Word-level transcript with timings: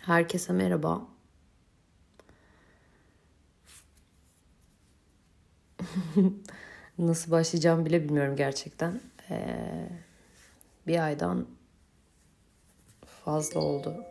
Herkese 0.00 0.52
merhaba. 0.52 1.06
Nasıl 6.98 7.30
başlayacağım 7.30 7.86
bile 7.86 8.04
bilmiyorum 8.04 8.36
gerçekten. 8.36 9.00
Ee, 9.30 9.88
bir 10.86 11.04
aydan 11.04 11.46
fazla 13.24 13.60
oldu. 13.60 14.04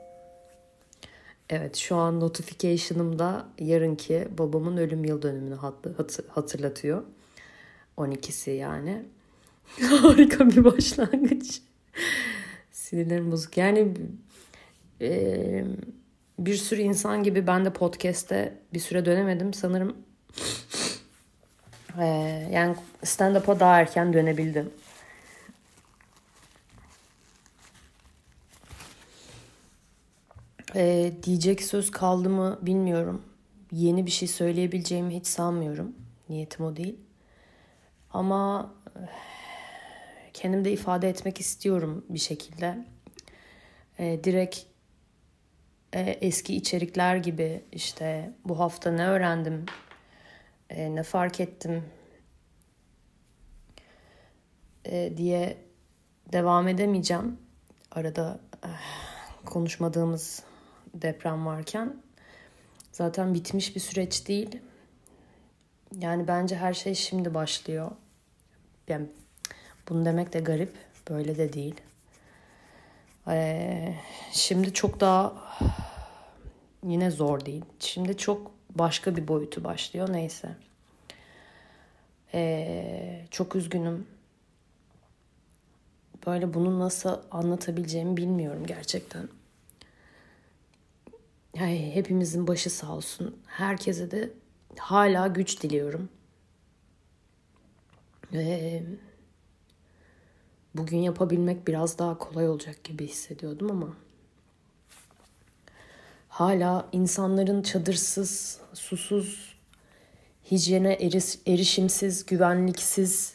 Evet 1.49 1.75
şu 1.75 1.95
an 1.95 2.19
notification'ımda 2.19 3.45
yarınki 3.59 4.27
babamın 4.37 4.77
ölüm 4.77 5.05
yıl 5.05 5.21
dönümünü 5.21 5.55
hatırlatıyor. 6.27 7.03
12'si 7.97 8.51
yani. 8.51 9.05
Harika 10.01 10.49
bir 10.49 10.63
başlangıç. 10.63 11.61
Sinirlerim 12.71 13.31
bozuk. 13.31 13.57
Yani 13.57 13.93
e, 15.01 15.65
bir 16.39 16.55
sürü 16.55 16.81
insan 16.81 17.23
gibi 17.23 17.47
ben 17.47 17.65
de 17.65 17.73
podcast'te 17.73 18.53
bir 18.73 18.79
süre 18.79 19.05
dönemedim. 19.05 19.53
Sanırım 19.53 19.97
e, 21.99 22.05
yani 22.51 22.75
stand-up'a 23.03 23.59
daha 23.59 23.79
erken 23.79 24.13
dönebildim. 24.13 24.69
E, 30.75 31.13
diyecek 31.23 31.63
söz 31.63 31.91
kaldı 31.91 32.29
mı 32.29 32.59
bilmiyorum. 32.61 33.21
Yeni 33.71 34.05
bir 34.05 34.11
şey 34.11 34.27
söyleyebileceğimi 34.27 35.15
hiç 35.15 35.27
sanmıyorum. 35.27 35.95
Niyetim 36.29 36.65
o 36.65 36.75
değil. 36.75 36.99
Ama 38.13 38.73
kendimde 40.33 40.71
ifade 40.71 41.09
etmek 41.09 41.39
istiyorum 41.39 42.05
bir 42.09 42.19
şekilde. 42.19 42.85
E, 43.99 44.23
direkt 44.23 44.59
e, 45.93 46.01
eski 46.01 46.55
içerikler 46.55 47.15
gibi 47.15 47.63
işte 47.71 48.33
bu 48.45 48.59
hafta 48.59 48.91
ne 48.91 49.07
öğrendim, 49.07 49.65
e, 50.69 50.95
ne 50.95 51.03
fark 51.03 51.39
ettim 51.39 51.83
e, 54.85 55.13
diye 55.17 55.57
devam 56.31 56.67
edemeyeceğim. 56.67 57.37
Arada 57.91 58.39
e, 58.65 58.69
konuşmadığımız 59.45 60.43
deprem 60.93 61.45
varken 61.45 61.97
zaten 62.91 63.33
bitmiş 63.33 63.75
bir 63.75 63.81
süreç 63.81 64.27
değil. 64.27 64.59
Yani 65.99 66.27
bence 66.27 66.55
her 66.55 66.73
şey 66.73 66.95
şimdi 66.95 67.33
başlıyor. 67.33 67.91
Yani 68.87 69.07
bunu 69.89 70.05
demek 70.05 70.33
de 70.33 70.39
garip. 70.39 70.73
Böyle 71.09 71.37
de 71.37 71.53
değil. 71.53 71.81
Ee, 73.27 73.95
şimdi 74.31 74.73
çok 74.73 74.99
daha 74.99 75.33
yine 76.83 77.11
zor 77.11 77.45
değil. 77.45 77.65
Şimdi 77.79 78.17
çok 78.17 78.51
başka 78.69 79.15
bir 79.15 79.27
boyutu 79.27 79.63
başlıyor. 79.63 80.13
Neyse. 80.13 80.49
Ee, 82.33 83.25
çok 83.31 83.55
üzgünüm. 83.55 84.07
Böyle 86.25 86.53
bunu 86.53 86.79
nasıl 86.79 87.19
anlatabileceğimi 87.31 88.17
bilmiyorum 88.17 88.65
gerçekten. 88.65 89.29
Yani 91.57 91.95
hepimizin 91.95 92.47
başı 92.47 92.69
sağ 92.69 92.95
olsun. 92.95 93.37
Herkese 93.47 94.11
de 94.11 94.33
hala 94.77 95.27
güç 95.27 95.63
diliyorum. 95.63 96.09
Ee, 98.33 98.83
bugün 100.75 100.97
yapabilmek 100.97 101.67
biraz 101.67 101.99
daha 101.99 102.17
kolay 102.17 102.49
olacak 102.49 102.83
gibi 102.83 103.07
hissediyordum 103.07 103.71
ama 103.71 103.97
hala 106.29 106.89
insanların 106.91 107.61
çadırsız, 107.61 108.59
susuz, 108.73 109.55
hijyene 110.51 110.93
eriş, 110.93 111.39
erişimsiz, 111.47 112.25
güvenliksiz 112.25 113.33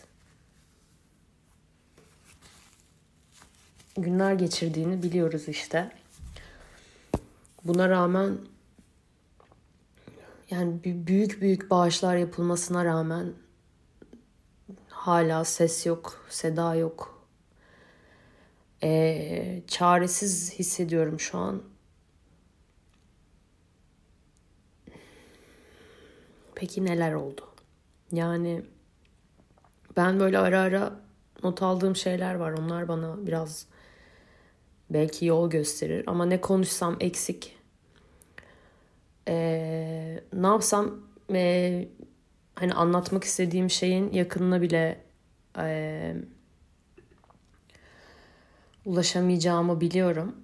günler 3.97 4.33
geçirdiğini 4.33 5.03
biliyoruz 5.03 5.49
işte. 5.49 5.91
Buna 7.69 7.89
rağmen 7.89 8.39
yani 10.51 10.81
büyük 10.85 11.41
büyük 11.41 11.71
bağışlar 11.71 12.17
yapılmasına 12.17 12.85
rağmen 12.85 13.33
hala 14.89 15.45
ses 15.45 15.87
yok, 15.87 16.27
seda 16.29 16.75
yok, 16.75 17.25
e, 18.83 19.63
çaresiz 19.67 20.55
hissediyorum 20.59 21.21
şu 21.21 21.39
an. 21.39 21.63
Peki 26.55 26.85
neler 26.85 27.13
oldu? 27.13 27.49
Yani 28.13 28.63
ben 29.97 30.21
böyle 30.21 30.39
ara 30.39 30.61
ara 30.61 31.01
not 31.43 31.63
aldığım 31.63 31.97
şeyler 31.97 32.35
var. 32.35 32.53
Onlar 32.53 32.89
bana 32.89 33.27
biraz 33.27 33.67
belki 34.91 35.27
yol 35.27 35.51
gösterir. 35.51 36.05
Ama 36.07 36.27
ne 36.27 36.41
konuşsam 36.41 36.97
eksik. 37.01 37.58
Ee, 39.29 40.25
ne 40.33 40.47
yapsam 40.47 41.01
e, 41.33 41.89
hani 42.55 42.75
anlatmak 42.75 43.25
istediğim 43.25 43.71
şeyin 43.71 44.13
yakınına 44.13 44.63
bile 44.63 45.05
e, 45.59 46.15
ulaşamayacağımı 48.85 49.81
biliyorum. 49.81 50.37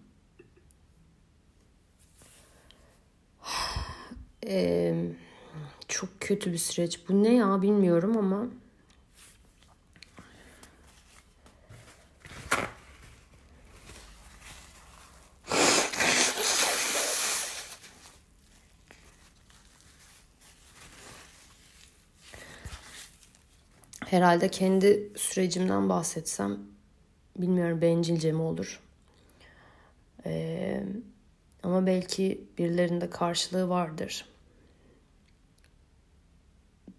Ee, 4.46 4.94
çok 5.88 6.08
kötü 6.20 6.52
bir 6.52 6.58
süreç. 6.58 7.08
Bu 7.08 7.22
ne 7.22 7.34
ya 7.34 7.62
bilmiyorum 7.62 8.16
ama 8.16 8.46
herhalde 24.14 24.48
kendi 24.48 25.12
sürecimden 25.16 25.88
bahsetsem 25.88 26.58
Bilmiyorum 27.36 27.80
bencilce 27.80 28.32
mi 28.32 28.42
olur. 28.42 28.80
Ee, 30.26 30.84
ama 31.62 31.86
belki 31.86 32.44
birilerinde 32.58 33.10
karşılığı 33.10 33.68
vardır. 33.68 34.28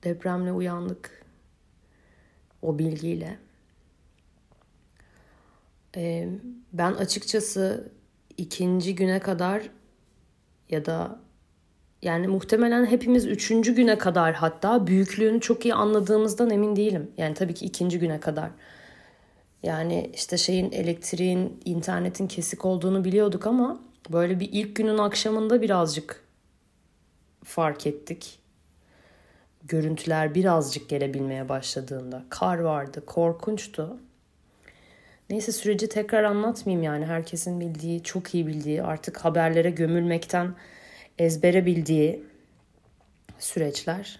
Depremle 0.03 0.51
uyandık. 0.51 1.25
O 2.61 2.79
bilgiyle. 2.79 3.39
Ee, 5.95 6.29
ben 6.73 6.91
açıkçası 6.91 7.91
ikinci 8.37 8.95
güne 8.95 9.19
kadar 9.19 9.69
ya 10.69 10.85
da 10.85 11.19
yani 12.05 12.27
muhtemelen 12.27 12.85
hepimiz 12.85 13.25
üçüncü 13.25 13.75
güne 13.75 13.97
kadar 13.97 14.33
hatta 14.33 14.87
büyüklüğünü 14.87 15.41
çok 15.41 15.65
iyi 15.65 15.73
anladığımızdan 15.73 16.49
emin 16.49 16.75
değilim. 16.75 17.11
Yani 17.17 17.33
tabii 17.33 17.53
ki 17.53 17.65
ikinci 17.65 17.99
güne 17.99 18.19
kadar. 18.19 18.49
Yani 19.63 20.11
işte 20.13 20.37
şeyin 20.37 20.71
elektriğin, 20.71 21.61
internetin 21.65 22.27
kesik 22.27 22.65
olduğunu 22.65 23.03
biliyorduk 23.03 23.47
ama 23.47 23.79
böyle 24.09 24.39
bir 24.39 24.49
ilk 24.51 24.75
günün 24.75 24.97
akşamında 24.97 25.61
birazcık 25.61 26.23
fark 27.43 27.87
ettik. 27.87 28.39
Görüntüler 29.63 30.35
birazcık 30.35 30.89
gelebilmeye 30.89 31.49
başladığında. 31.49 32.23
Kar 32.29 32.59
vardı, 32.59 33.05
korkunçtu. 33.05 33.97
Neyse 35.29 35.51
süreci 35.51 35.89
tekrar 35.89 36.23
anlatmayayım 36.23 36.83
yani. 36.83 37.05
Herkesin 37.05 37.59
bildiği, 37.59 38.03
çok 38.03 38.35
iyi 38.35 38.47
bildiği, 38.47 38.83
artık 38.83 39.17
haberlere 39.17 39.69
gömülmekten 39.69 40.55
ezbere 41.17 41.65
bildiği 41.65 42.23
süreçler. 43.39 44.19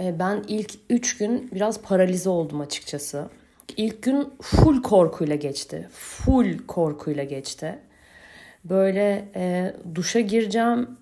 E, 0.00 0.18
ben 0.18 0.44
ilk 0.48 0.74
üç 0.90 1.16
gün 1.16 1.50
biraz 1.54 1.82
paralize 1.82 2.28
oldum 2.28 2.60
açıkçası. 2.60 3.28
İlk 3.76 4.02
gün 4.02 4.32
full 4.42 4.82
korkuyla 4.82 5.36
geçti. 5.36 5.88
Full 5.92 6.66
korkuyla 6.66 7.24
geçti. 7.24 7.78
Böyle 8.64 9.28
e, 9.34 9.74
duşa 9.94 10.20
gireceğim 10.20 10.98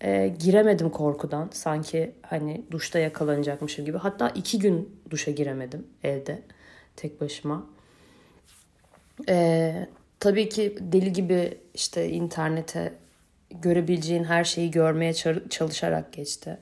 e, 0.00 0.28
giremedim 0.38 0.90
korkudan. 0.90 1.50
Sanki 1.52 2.14
hani 2.22 2.64
duşta 2.70 2.98
yakalanacakmışım 2.98 3.84
gibi. 3.84 3.98
Hatta 3.98 4.28
iki 4.28 4.58
gün 4.58 5.00
duşa 5.10 5.30
giremedim 5.30 5.86
evde 6.02 6.42
tek 6.96 7.20
başıma. 7.20 7.66
E, 9.28 9.86
tabii 10.20 10.48
ki 10.48 10.76
deli 10.80 11.12
gibi 11.12 11.58
işte 11.74 12.08
internete 12.08 12.94
görebileceğin 13.50 14.24
her 14.24 14.44
şeyi 14.44 14.70
görmeye 14.70 15.14
çalışarak 15.50 16.12
geçti. 16.12 16.58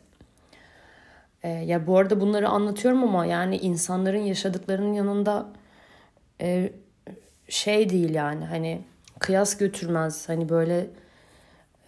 E, 1.43 1.49
ya 1.49 1.87
bu 1.87 1.99
arada 1.99 2.21
bunları 2.21 2.49
anlatıyorum 2.49 3.03
ama 3.03 3.27
yani 3.27 3.57
insanların 3.57 4.19
yaşadıklarının 4.23 4.93
yanında 4.93 5.53
e, 6.41 6.73
şey 7.49 7.91
değil 7.91 8.15
yani 8.15 8.45
hani 8.45 8.83
kıyas 9.19 9.57
götürmez. 9.59 10.29
Hani 10.29 10.49
böyle 10.49 10.91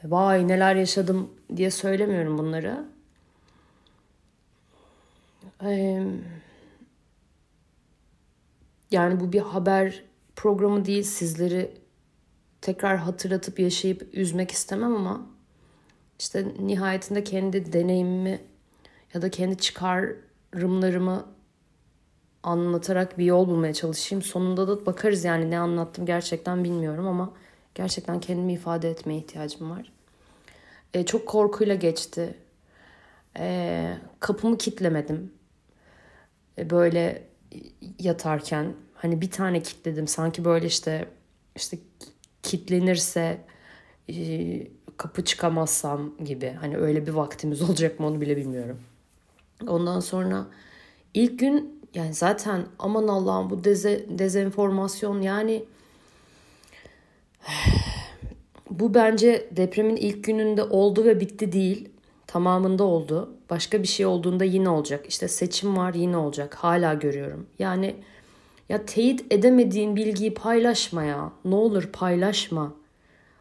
vay 0.04 0.48
neler 0.48 0.74
yaşadım 0.74 1.30
diye 1.56 1.70
söylemiyorum 1.70 2.38
bunları. 2.38 2.84
Yani 8.90 9.20
bu 9.20 9.32
bir 9.32 9.40
haber 9.40 10.04
programı 10.36 10.84
değil. 10.84 11.02
Sizleri 11.02 11.70
tekrar 12.60 12.96
hatırlatıp 12.96 13.58
yaşayıp 13.58 14.08
üzmek 14.12 14.50
istemem 14.50 14.96
ama 14.96 15.26
işte 16.18 16.54
nihayetinde 16.58 17.24
kendi 17.24 17.72
deneyimimi 17.72 18.40
ya 19.14 19.22
da 19.22 19.30
kendi 19.30 19.56
çıkarımlarımı 19.56 21.26
anlatarak 22.42 23.18
bir 23.18 23.24
yol 23.24 23.48
bulmaya 23.48 23.74
çalışayım. 23.74 24.22
Sonunda 24.22 24.68
da 24.68 24.86
bakarız 24.86 25.24
yani 25.24 25.50
ne 25.50 25.58
anlattım 25.58 26.06
gerçekten 26.06 26.64
bilmiyorum 26.64 27.06
ama 27.06 27.32
gerçekten 27.74 28.20
kendimi 28.20 28.52
ifade 28.52 28.90
etmeye 28.90 29.18
ihtiyacım 29.18 29.70
var. 29.70 29.92
E, 30.94 31.06
çok 31.06 31.26
korkuyla 31.26 31.74
geçti. 31.74 32.34
E, 33.38 33.98
kapımı 34.20 34.58
kitlemedim. 34.58 35.32
E, 36.58 36.70
böyle 36.70 37.28
yatarken 37.98 38.74
hani 38.94 39.20
bir 39.20 39.30
tane 39.30 39.62
kitledim. 39.62 40.08
Sanki 40.08 40.44
böyle 40.44 40.66
işte 40.66 41.08
işte 41.56 41.78
kitlenirse 42.42 43.44
e, 44.10 44.66
kapı 44.96 45.24
çıkamazsam 45.24 46.10
gibi. 46.24 46.56
Hani 46.60 46.76
öyle 46.76 47.06
bir 47.06 47.12
vaktimiz 47.12 47.62
olacak 47.70 48.00
mı 48.00 48.06
onu 48.06 48.20
bile 48.20 48.36
bilmiyorum. 48.36 48.78
Ondan 49.66 50.00
sonra 50.00 50.46
ilk 51.14 51.38
gün 51.38 51.80
yani 51.94 52.14
zaten 52.14 52.66
aman 52.78 53.08
Allah'ım 53.08 53.50
bu 53.50 53.64
deze, 53.64 54.06
dezenformasyon 54.18 55.20
yani 55.20 55.64
bu 58.70 58.94
bence 58.94 59.48
depremin 59.56 59.96
ilk 59.96 60.24
gününde 60.24 60.62
oldu 60.62 61.04
ve 61.04 61.20
bitti 61.20 61.52
değil. 61.52 61.88
Tamamında 62.26 62.84
oldu. 62.84 63.34
Başka 63.50 63.82
bir 63.82 63.88
şey 63.88 64.06
olduğunda 64.06 64.44
yine 64.44 64.68
olacak. 64.68 65.06
İşte 65.08 65.28
seçim 65.28 65.76
var 65.76 65.94
yine 65.94 66.16
olacak. 66.16 66.54
Hala 66.54 66.94
görüyorum. 66.94 67.46
Yani 67.58 67.96
ya 68.68 68.86
teyit 68.86 69.24
edemediğin 69.30 69.96
bilgiyi 69.96 70.34
paylaşma 70.34 71.04
ya. 71.04 71.32
Ne 71.44 71.54
olur 71.54 71.88
paylaşma. 71.92 72.74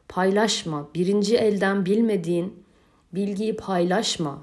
Paylaşma. 0.08 0.88
Birinci 0.96 1.38
elden 1.38 1.86
bilmediğin 1.86 2.64
bilgiyi 3.14 3.56
paylaşma. 3.56 4.42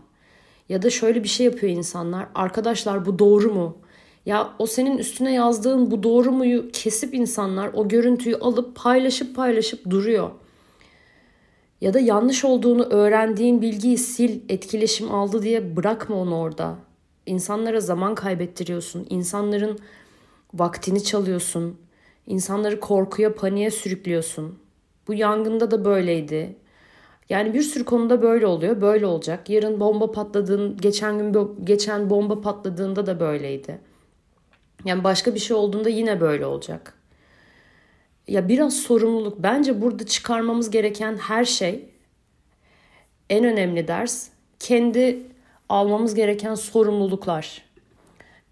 Ya 0.68 0.82
da 0.82 0.90
şöyle 0.90 1.22
bir 1.22 1.28
şey 1.28 1.46
yapıyor 1.46 1.72
insanlar. 1.72 2.26
Arkadaşlar 2.34 3.06
bu 3.06 3.18
doğru 3.18 3.54
mu? 3.54 3.76
Ya 4.26 4.54
o 4.58 4.66
senin 4.66 4.98
üstüne 4.98 5.32
yazdığın 5.32 5.90
bu 5.90 6.02
doğru 6.02 6.32
muyu 6.32 6.70
kesip 6.72 7.14
insanlar 7.14 7.70
o 7.74 7.88
görüntüyü 7.88 8.36
alıp 8.36 8.76
paylaşıp 8.76 9.36
paylaşıp 9.36 9.90
duruyor. 9.90 10.30
Ya 11.80 11.94
da 11.94 12.00
yanlış 12.00 12.44
olduğunu 12.44 12.82
öğrendiğin 12.82 13.62
bilgiyi 13.62 13.98
sil, 14.10 14.34
etkileşim 14.48 15.14
aldı 15.14 15.42
diye 15.42 15.76
bırakma 15.76 16.16
onu 16.16 16.38
orada. 16.38 16.76
İnsanlara 17.26 17.80
zaman 17.80 18.14
kaybettiriyorsun. 18.14 19.06
İnsanların 19.10 19.78
vaktini 20.54 21.04
çalıyorsun. 21.04 21.78
İnsanları 22.26 22.80
korkuya, 22.80 23.34
paniğe 23.34 23.70
sürüklüyorsun. 23.70 24.58
Bu 25.08 25.14
yangında 25.14 25.70
da 25.70 25.84
böyleydi. 25.84 26.56
Yani 27.28 27.54
bir 27.54 27.62
sürü 27.62 27.84
konuda 27.84 28.22
böyle 28.22 28.46
oluyor, 28.46 28.80
böyle 28.80 29.06
olacak. 29.06 29.50
Yarın 29.50 29.80
bomba 29.80 30.12
patladığın, 30.12 30.76
geçen 30.76 31.18
gün 31.18 31.56
geçen 31.64 32.10
bomba 32.10 32.40
patladığında 32.40 33.06
da 33.06 33.20
böyleydi. 33.20 33.80
Yani 34.84 35.04
başka 35.04 35.34
bir 35.34 35.40
şey 35.40 35.56
olduğunda 35.56 35.88
yine 35.88 36.20
böyle 36.20 36.46
olacak. 36.46 36.94
Ya 38.28 38.48
biraz 38.48 38.74
sorumluluk. 38.76 39.38
Bence 39.38 39.82
burada 39.82 40.06
çıkarmamız 40.06 40.70
gereken 40.70 41.16
her 41.16 41.44
şey 41.44 41.88
en 43.30 43.44
önemli 43.44 43.88
ders 43.88 44.28
kendi 44.58 45.22
almamız 45.68 46.14
gereken 46.14 46.54
sorumluluklar. 46.54 47.63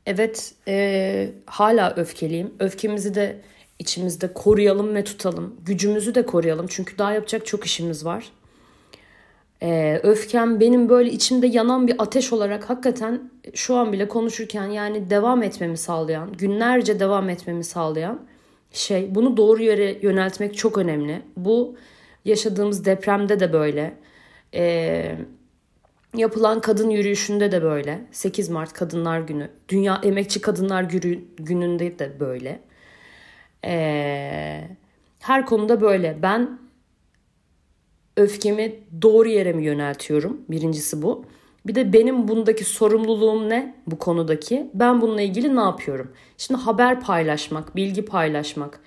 Evet 0.06 0.54
e, 0.69 1.32
hala 1.46 1.94
öfkeliyim. 1.96 2.54
Öfkemizi 2.58 3.14
de 3.14 3.40
içimizde 3.78 4.32
koruyalım 4.32 4.94
ve 4.94 5.04
tutalım. 5.04 5.56
Gücümüzü 5.66 6.14
de 6.14 6.26
koruyalım. 6.26 6.66
Çünkü 6.66 6.99
daha 6.99 7.12
yapacak 7.12 7.46
çok 7.46 7.66
işimiz 7.66 8.04
var. 8.04 8.32
Ee, 9.62 10.00
öfkem 10.02 10.60
benim 10.60 10.88
böyle 10.88 11.10
içimde 11.10 11.46
yanan 11.46 11.87
bir 11.87 11.94
ateş 11.99 12.32
olarak 12.32 12.70
hakikaten 12.70 13.31
şu 13.54 13.76
an 13.76 13.93
bile 13.93 14.08
konuşurken 14.08 14.66
yani 14.66 15.10
devam 15.10 15.43
etmemi 15.43 15.76
sağlayan, 15.78 16.32
günlerce 16.32 17.00
devam 17.00 17.28
etmemi 17.28 17.64
sağlayan 17.64 18.20
şey. 18.72 19.14
Bunu 19.14 19.37
doğru 19.37 19.62
yere 19.62 19.99
yöneltmek 20.02 20.56
çok 20.56 20.78
önemli. 20.78 21.22
Bu 21.37 21.76
yaşadığımız 22.25 22.84
depremde 22.84 23.40
de 23.40 23.52
böyle. 23.52 23.94
Ee, 24.54 25.16
yapılan 26.17 26.61
kadın 26.61 26.91
yürüyüşünde 26.91 27.53
de 27.53 27.62
böyle. 27.62 28.06
8 28.12 28.49
Mart 28.49 28.73
Kadınlar 28.73 29.20
Günü. 29.20 29.50
Dünya 29.69 30.00
Emekçi 30.03 30.41
Kadınlar 30.41 30.82
Günü'nde 31.37 31.99
de 31.99 32.20
böyle. 32.20 32.61
Ee, 33.64 34.69
her 35.20 35.47
konuda 35.47 35.81
böyle. 35.81 36.19
Ben 36.23 36.59
öfkemi 38.17 38.81
doğru 39.03 39.29
yere 39.29 39.53
mi 39.53 39.64
yöneltiyorum? 39.64 40.41
Birincisi 40.49 41.03
bu. 41.03 41.25
Bir 41.67 41.75
de 41.75 41.93
benim 41.93 42.29
bundaki 42.29 42.64
sorumluluğum 42.64 43.49
ne 43.49 43.75
bu 43.87 43.99
konudaki? 43.99 44.70
Ben 44.75 45.00
bununla 45.00 45.23
ilgili 45.23 45.56
ne 45.56 45.61
yapıyorum? 45.61 46.12
Şimdi 46.38 46.61
haber 46.61 47.00
paylaşmak, 47.00 47.76
bilgi 47.76 48.05
paylaşmak. 48.05 48.81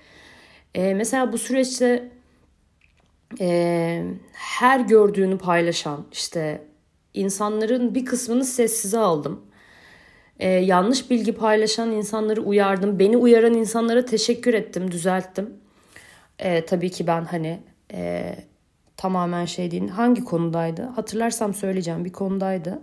Ee, 0.76 0.94
mesela 0.94 1.34
bu 1.34 1.38
süreçte 1.38 2.12
e, 3.40 4.04
her 4.34 4.80
gördüğünü 4.80 5.38
paylaşan 5.38 6.06
işte 6.12 6.62
insanların 7.16 7.96
bir 7.96 8.06
kısmını 8.06 8.46
sessize 8.46 9.00
aldım. 9.00 9.42
Ee, 10.40 10.50
yanlış 10.50 11.10
bilgi 11.12 11.32
paylaşan 11.36 11.92
insanları 11.92 12.42
uyardım. 12.42 13.00
Beni 13.00 13.18
uyaran 13.18 13.54
insanlara 13.54 14.06
teşekkür 14.06 14.54
ettim, 14.54 14.92
düzelttim. 14.92 15.54
Ee, 16.40 16.66
tabii 16.66 16.92
ki 16.92 17.08
ben 17.08 17.26
hani 17.26 17.60
e, 17.94 18.36
tamamen 18.98 19.46
şey 19.46 19.72
değil. 19.72 19.90
Hangi 19.90 20.24
konudaydı? 20.24 20.84
Hatırlarsam 20.84 21.54
söyleyeceğim 21.54 22.06
bir 22.06 22.14
konudaydı. 22.14 22.82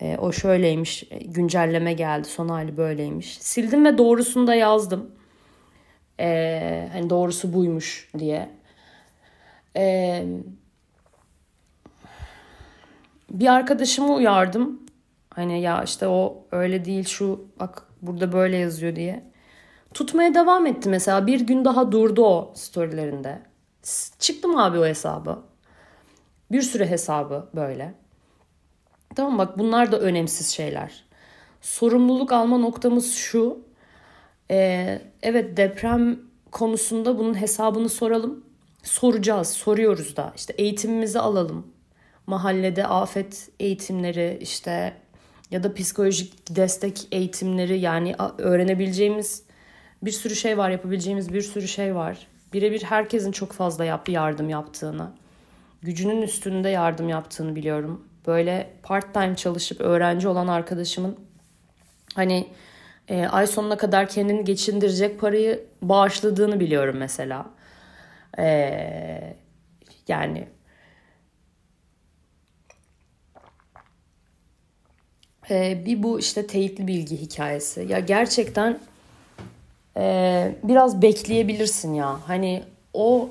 E, 0.00 0.16
o 0.18 0.32
şöyleymiş 0.32 1.04
güncelleme 1.24 1.92
geldi 1.92 2.28
son 2.28 2.48
hali 2.48 2.76
böyleymiş. 2.76 3.38
Sildim 3.38 3.84
ve 3.84 3.98
doğrusunu 3.98 4.46
da 4.46 4.54
yazdım. 4.54 5.10
E, 6.20 6.88
hani 6.92 7.10
doğrusu 7.10 7.52
buymuş 7.52 8.10
diye. 8.18 8.50
E, 9.76 10.24
bir 13.30 13.46
arkadaşımı 13.46 14.14
uyardım. 14.14 14.80
Hani 15.30 15.60
ya 15.60 15.82
işte 15.82 16.08
o 16.08 16.46
öyle 16.52 16.84
değil 16.84 17.04
şu 17.04 17.48
bak 17.60 17.86
burada 18.02 18.32
böyle 18.32 18.56
yazıyor 18.56 18.96
diye. 18.96 19.30
Tutmaya 19.94 20.34
devam 20.34 20.66
etti 20.66 20.88
mesela. 20.88 21.26
Bir 21.26 21.40
gün 21.40 21.64
daha 21.64 21.92
durdu 21.92 22.24
o 22.24 22.52
storylerinde. 22.54 23.42
Çıktım 24.18 24.56
abi 24.56 24.78
o 24.78 24.86
hesabı. 24.86 25.38
Bir 26.52 26.62
sürü 26.62 26.86
hesabı 26.86 27.48
böyle. 27.54 27.94
Tamam 29.14 29.38
bak 29.38 29.58
bunlar 29.58 29.92
da 29.92 30.00
önemsiz 30.00 30.48
şeyler. 30.48 31.04
Sorumluluk 31.60 32.32
alma 32.32 32.58
noktamız 32.58 33.14
şu. 33.14 33.58
Ee, 34.50 35.02
evet 35.22 35.56
deprem 35.56 36.18
konusunda 36.50 37.18
bunun 37.18 37.40
hesabını 37.40 37.88
soralım. 37.88 38.44
Soracağız, 38.82 39.48
soruyoruz 39.48 40.16
da. 40.16 40.32
İşte 40.36 40.52
eğitimimizi 40.52 41.20
alalım. 41.20 41.66
Mahallede 42.26 42.86
afet 42.86 43.48
eğitimleri 43.60 44.38
işte 44.40 44.94
ya 45.50 45.62
da 45.62 45.74
psikolojik 45.74 46.56
destek 46.56 47.08
eğitimleri 47.12 47.80
yani 47.80 48.14
öğrenebileceğimiz 48.38 49.42
bir 50.02 50.10
sürü 50.10 50.36
şey 50.36 50.58
var, 50.58 50.70
yapabileceğimiz 50.70 51.32
bir 51.32 51.42
sürü 51.42 51.68
şey 51.68 51.94
var 51.94 52.26
birebir 52.52 52.82
herkesin 52.82 53.32
çok 53.32 53.52
fazla 53.52 53.84
yaptığı 53.84 54.12
yardım 54.12 54.48
yaptığını, 54.48 55.10
gücünün 55.82 56.22
üstünde 56.22 56.68
yardım 56.68 57.08
yaptığını 57.08 57.56
biliyorum. 57.56 58.08
Böyle 58.26 58.70
part 58.82 59.14
time 59.14 59.36
çalışıp 59.36 59.80
öğrenci 59.80 60.28
olan 60.28 60.48
arkadaşımın 60.48 61.16
hani 62.14 62.48
e, 63.08 63.26
ay 63.26 63.46
sonuna 63.46 63.76
kadar 63.76 64.08
kendini 64.08 64.44
geçindirecek 64.44 65.20
parayı 65.20 65.64
bağışladığını 65.82 66.60
biliyorum 66.60 66.96
mesela. 66.98 67.46
E, 68.38 69.36
yani 70.08 70.48
e, 75.50 75.82
bir 75.86 76.02
bu 76.02 76.18
işte 76.18 76.46
teyitli 76.46 76.86
bilgi 76.86 77.16
hikayesi. 77.16 77.86
Ya 77.88 77.98
gerçekten 78.00 78.78
e, 79.96 80.54
biraz 80.62 81.02
bekleyebilirsin 81.02 81.94
ya. 81.94 82.20
Hani 82.26 82.62
o 82.94 83.30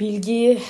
bilgiyi 0.00 0.62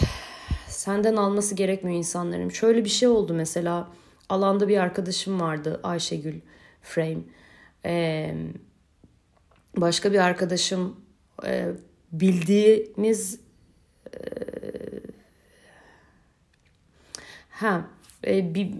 senden 0.68 1.16
alması 1.16 1.54
gerekmiyor 1.54 1.98
insanların. 1.98 2.48
Şöyle 2.48 2.84
bir 2.84 2.88
şey 2.90 3.08
oldu 3.08 3.34
mesela 3.34 3.88
alanda 4.28 4.68
bir 4.68 4.78
arkadaşım 4.78 5.40
vardı 5.40 5.80
Ayşegül 5.82 6.40
Frame. 6.82 7.18
Ee, 7.84 8.34
başka 9.76 10.12
bir 10.12 10.18
arkadaşım 10.18 10.96
e, 11.46 11.68
bildiğimiz 12.12 13.40
e, 14.14 14.20
ha 17.50 17.86
e, 18.26 18.54
bir 18.54 18.70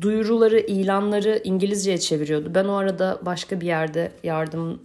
duyuruları, 0.00 0.60
ilanları 0.60 1.40
İngilizceye 1.44 1.98
çeviriyordu. 1.98 2.54
Ben 2.54 2.64
o 2.64 2.72
arada 2.72 3.18
başka 3.22 3.60
bir 3.60 3.66
yerde 3.66 4.12
yardım 4.24 4.82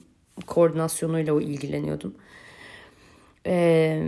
koordinasyonuyla 0.48 1.42
ilgileniyordum. 1.42 2.16
Ee, 3.48 4.04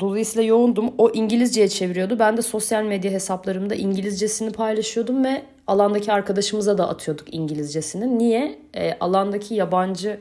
dolayısıyla 0.00 0.48
yoğundum. 0.48 0.94
O 0.98 1.10
İngilizceye 1.10 1.68
çeviriyordu. 1.68 2.18
Ben 2.18 2.36
de 2.36 2.42
sosyal 2.42 2.84
medya 2.84 3.10
hesaplarımda 3.10 3.74
İngilizcesini 3.74 4.52
paylaşıyordum 4.52 5.24
ve 5.24 5.42
alandaki 5.66 6.12
arkadaşımıza 6.12 6.78
da 6.78 6.88
atıyorduk 6.88 7.34
İngilizcesini. 7.34 8.18
Niye? 8.18 8.58
Ee, 8.74 8.96
alandaki 9.00 9.54
yabancı 9.54 10.20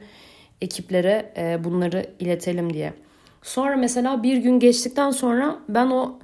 ekiplere 0.62 1.34
e, 1.38 1.64
bunları 1.64 2.06
iletelim 2.20 2.74
diye. 2.74 2.94
Sonra 3.42 3.78
mesela 3.78 4.24
bir 4.24 4.38
gün 4.38 4.60
geçtikten 4.60 5.12
sonra 5.12 5.60
ben 5.70 5.88
o 5.88 6.20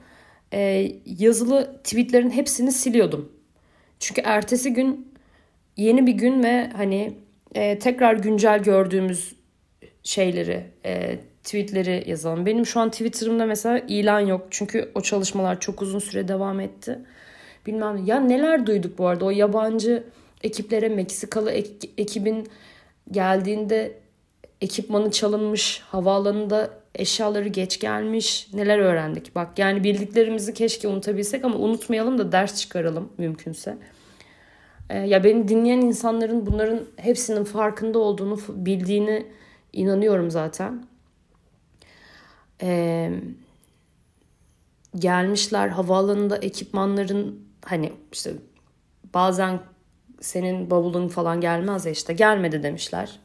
e, 0.54 0.92
yazılı 1.06 1.80
tweetlerin 1.84 2.30
hepsini 2.30 2.72
siliyordum. 2.72 3.32
Çünkü 4.00 4.22
ertesi 4.22 4.74
gün 4.74 5.14
yeni 5.78 6.08
bir 6.08 6.14
gün 6.14 6.44
ve 6.44 6.70
hani 6.76 7.14
e, 7.56 7.80
tekrar 7.80 8.14
güncel 8.14 8.64
gördüğümüz 8.64 9.36
şeyleri, 10.04 10.64
e, 10.86 11.20
tweetleri 11.44 12.04
yazalım. 12.10 12.46
Benim 12.46 12.66
şu 12.66 12.80
an 12.80 12.90
Twitter'ımda 12.92 13.46
mesela 13.46 13.80
ilan 13.80 14.20
yok. 14.20 14.48
Çünkü 14.50 14.92
o 14.96 15.02
çalışmalar 15.02 15.60
çok 15.60 15.82
uzun 15.82 16.00
süre 16.00 16.28
devam 16.28 16.60
etti. 16.60 17.00
Bilmem 17.66 18.06
ya 18.06 18.20
neler 18.20 18.66
duyduk 18.66 18.98
bu 18.98 19.08
arada 19.08 19.26
o 19.26 19.30
yabancı 19.30 20.04
ekiplere 20.44 20.90
Meksikalı 20.90 21.52
ek- 21.52 21.90
ekibin 21.98 22.48
geldiğinde 23.12 23.98
ekipmanı 24.62 25.12
çalınmış, 25.12 25.80
havaalanında 25.80 26.70
eşyaları 27.00 27.48
geç 27.48 27.80
gelmiş, 27.80 28.48
neler 28.54 28.80
öğrendik. 28.80 29.36
Bak 29.36 29.60
yani 29.60 29.84
bildiklerimizi 29.84 30.54
keşke 30.54 30.88
unutabilsek 30.88 31.46
ama 31.46 31.56
unutmayalım 31.56 32.18
da 32.18 32.32
ders 32.32 32.62
çıkaralım 32.62 33.10
mümkünse. 33.18 33.78
Ee, 34.90 34.98
ya 34.98 35.24
beni 35.24 35.48
dinleyen 35.48 35.82
insanların 35.82 36.46
bunların 36.46 36.82
hepsinin 36.96 37.44
farkında 37.44 38.00
olduğunu, 38.00 38.40
bildiğini 38.48 39.26
inanıyorum 39.74 40.32
zaten. 40.32 40.86
Ee, 42.62 43.12
gelmişler 44.96 45.68
havaalanında 45.68 46.38
ekipmanların 46.38 47.40
hani 47.66 47.94
işte 48.12 48.34
bazen 49.14 49.60
senin 50.22 50.70
bavulun 50.70 51.08
falan 51.08 51.42
gelmez 51.42 51.86
ya 51.86 51.92
işte 51.92 52.14
gelmedi 52.14 52.64
demişler. 52.64 53.20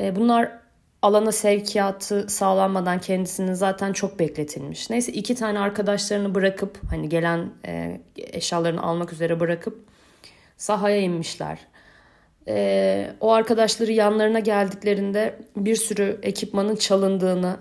Ee, 0.00 0.16
bunlar 0.16 0.65
alana 1.02 1.32
sevkiyatı 1.32 2.28
sağlanmadan 2.28 3.00
kendisini 3.00 3.56
zaten 3.56 3.92
çok 3.92 4.18
bekletilmiş. 4.18 4.90
Neyse 4.90 5.12
iki 5.12 5.34
tane 5.34 5.58
arkadaşlarını 5.58 6.34
bırakıp 6.34 6.80
hani 6.90 7.08
gelen 7.08 7.50
e, 7.66 8.00
eşyalarını 8.16 8.82
almak 8.82 9.12
üzere 9.12 9.40
bırakıp 9.40 9.84
sahaya 10.56 11.00
inmişler. 11.00 11.58
E, 12.48 13.10
o 13.20 13.32
arkadaşları 13.32 13.92
yanlarına 13.92 14.38
geldiklerinde 14.38 15.38
bir 15.56 15.76
sürü 15.76 16.18
ekipmanın 16.22 16.76
çalındığını 16.76 17.56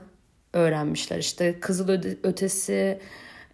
öğrenmişler. 0.54 1.18
İşte 1.18 1.60
kızıl 1.60 1.89
ötesi, 2.24 3.00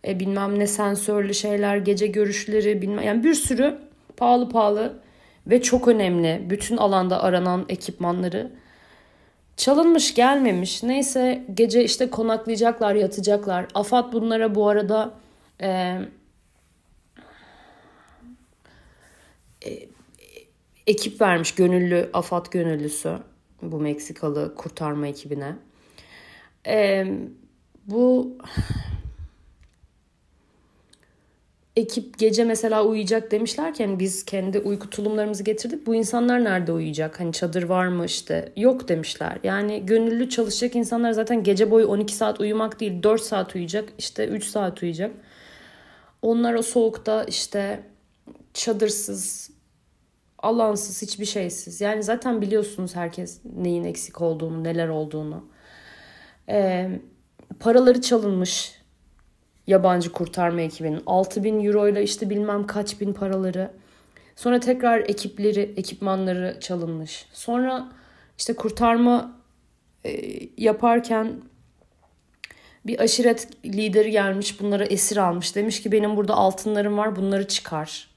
e, 0.08 0.20
bilmem 0.20 0.60
ne 0.60 0.68
sensörlü 0.68 1.34
şeyler, 1.34 1.78
gece 1.78 2.08
görüşleri, 2.08 2.82
bilmem 2.82 3.06
yani 3.06 3.24
bir 3.24 3.34
sürü 3.34 3.78
pahalı 4.18 4.50
pahalı 4.50 5.00
ve 5.48 5.62
çok 5.62 5.88
önemli 5.88 6.42
bütün 6.50 6.78
alanda 6.78 7.24
aranan 7.24 7.66
ekipmanları 7.70 8.52
Çalınmış 9.62 10.14
gelmemiş. 10.14 10.84
Neyse 10.84 11.46
gece 11.54 11.84
işte 11.84 12.10
konaklayacaklar 12.10 12.96
yatacaklar. 12.96 13.66
Afat 13.74 14.14
bunlara 14.14 14.56
bu 14.56 14.68
arada 14.68 15.14
e, 15.62 15.68
e, 19.66 19.70
ekip 20.88 21.22
vermiş 21.22 21.56
gönüllü 21.56 22.10
Afat 22.14 22.52
gönüllüsü 22.52 23.18
bu 23.62 23.80
Meksikalı 23.80 24.56
kurtarma 24.56 25.08
ekibine. 25.08 25.56
E, 26.68 27.06
bu 27.86 28.38
ekip 31.76 32.20
gece 32.20 32.44
mesela 32.44 32.86
uyuyacak 32.86 33.32
demişlerken 33.32 33.88
hani 33.88 34.00
biz 34.00 34.26
kendi 34.26 34.60
uyku 34.60 34.90
tulumlarımızı 34.90 35.44
getirdik. 35.44 35.88
Bu 35.88 35.96
insanlar 35.96 36.44
nerede 36.44 36.72
uyuyacak? 36.72 37.20
Hani 37.20 37.34
çadır 37.34 37.64
var 37.64 37.88
mı 37.88 38.06
işte? 38.06 38.54
Yok 38.58 38.88
demişler. 38.88 39.38
Yani 39.44 39.86
gönüllü 39.86 40.30
çalışacak 40.30 40.76
insanlar 40.76 41.12
zaten 41.12 41.44
gece 41.44 41.72
boyu 41.72 41.88
12 41.88 42.16
saat 42.16 42.40
uyumak 42.40 42.80
değil 42.80 43.04
4 43.04 43.22
saat 43.22 43.56
uyuyacak. 43.56 43.90
işte 43.98 44.28
3 44.28 44.46
saat 44.46 44.84
uyuyacak. 44.84 45.12
Onlar 46.22 46.54
o 46.54 46.62
soğukta 46.62 47.24
işte 47.24 47.84
çadırsız, 48.54 49.52
alansız, 50.38 51.02
hiçbir 51.02 51.26
şeysiz. 51.26 51.82
Yani 51.82 52.04
zaten 52.04 52.42
biliyorsunuz 52.42 52.96
herkes 52.96 53.40
neyin 53.56 53.84
eksik 53.84 54.22
olduğunu, 54.22 54.64
neler 54.64 54.88
olduğunu. 54.88 55.46
Ee, 56.50 56.90
paraları 57.60 58.02
çalınmış 58.02 58.81
yabancı 59.68 60.12
kurtarma 60.12 60.62
ekibinin 60.62 61.04
6 61.06 61.44
bin 61.44 61.66
euro 61.66 61.88
ile 61.88 62.04
işte 62.04 62.30
bilmem 62.30 62.68
kaç 62.68 63.02
bin 63.02 63.14
paraları. 63.14 63.72
Sonra 64.36 64.60
tekrar 64.60 65.00
ekipleri, 65.00 65.74
ekipmanları 65.78 66.58
çalınmış. 66.60 67.26
Sonra 67.34 67.88
işte 68.38 68.54
kurtarma 68.54 69.32
e, 70.06 70.12
yaparken 70.58 71.42
bir 72.86 73.00
aşiret 73.00 73.66
lideri 73.66 74.12
gelmiş 74.12 74.62
bunları 74.62 74.86
esir 74.86 75.18
almış. 75.18 75.56
Demiş 75.56 75.82
ki 75.82 75.92
benim 75.92 76.18
burada 76.18 76.34
altınlarım 76.34 76.98
var 76.98 77.16
bunları 77.16 77.48
çıkar. 77.48 78.10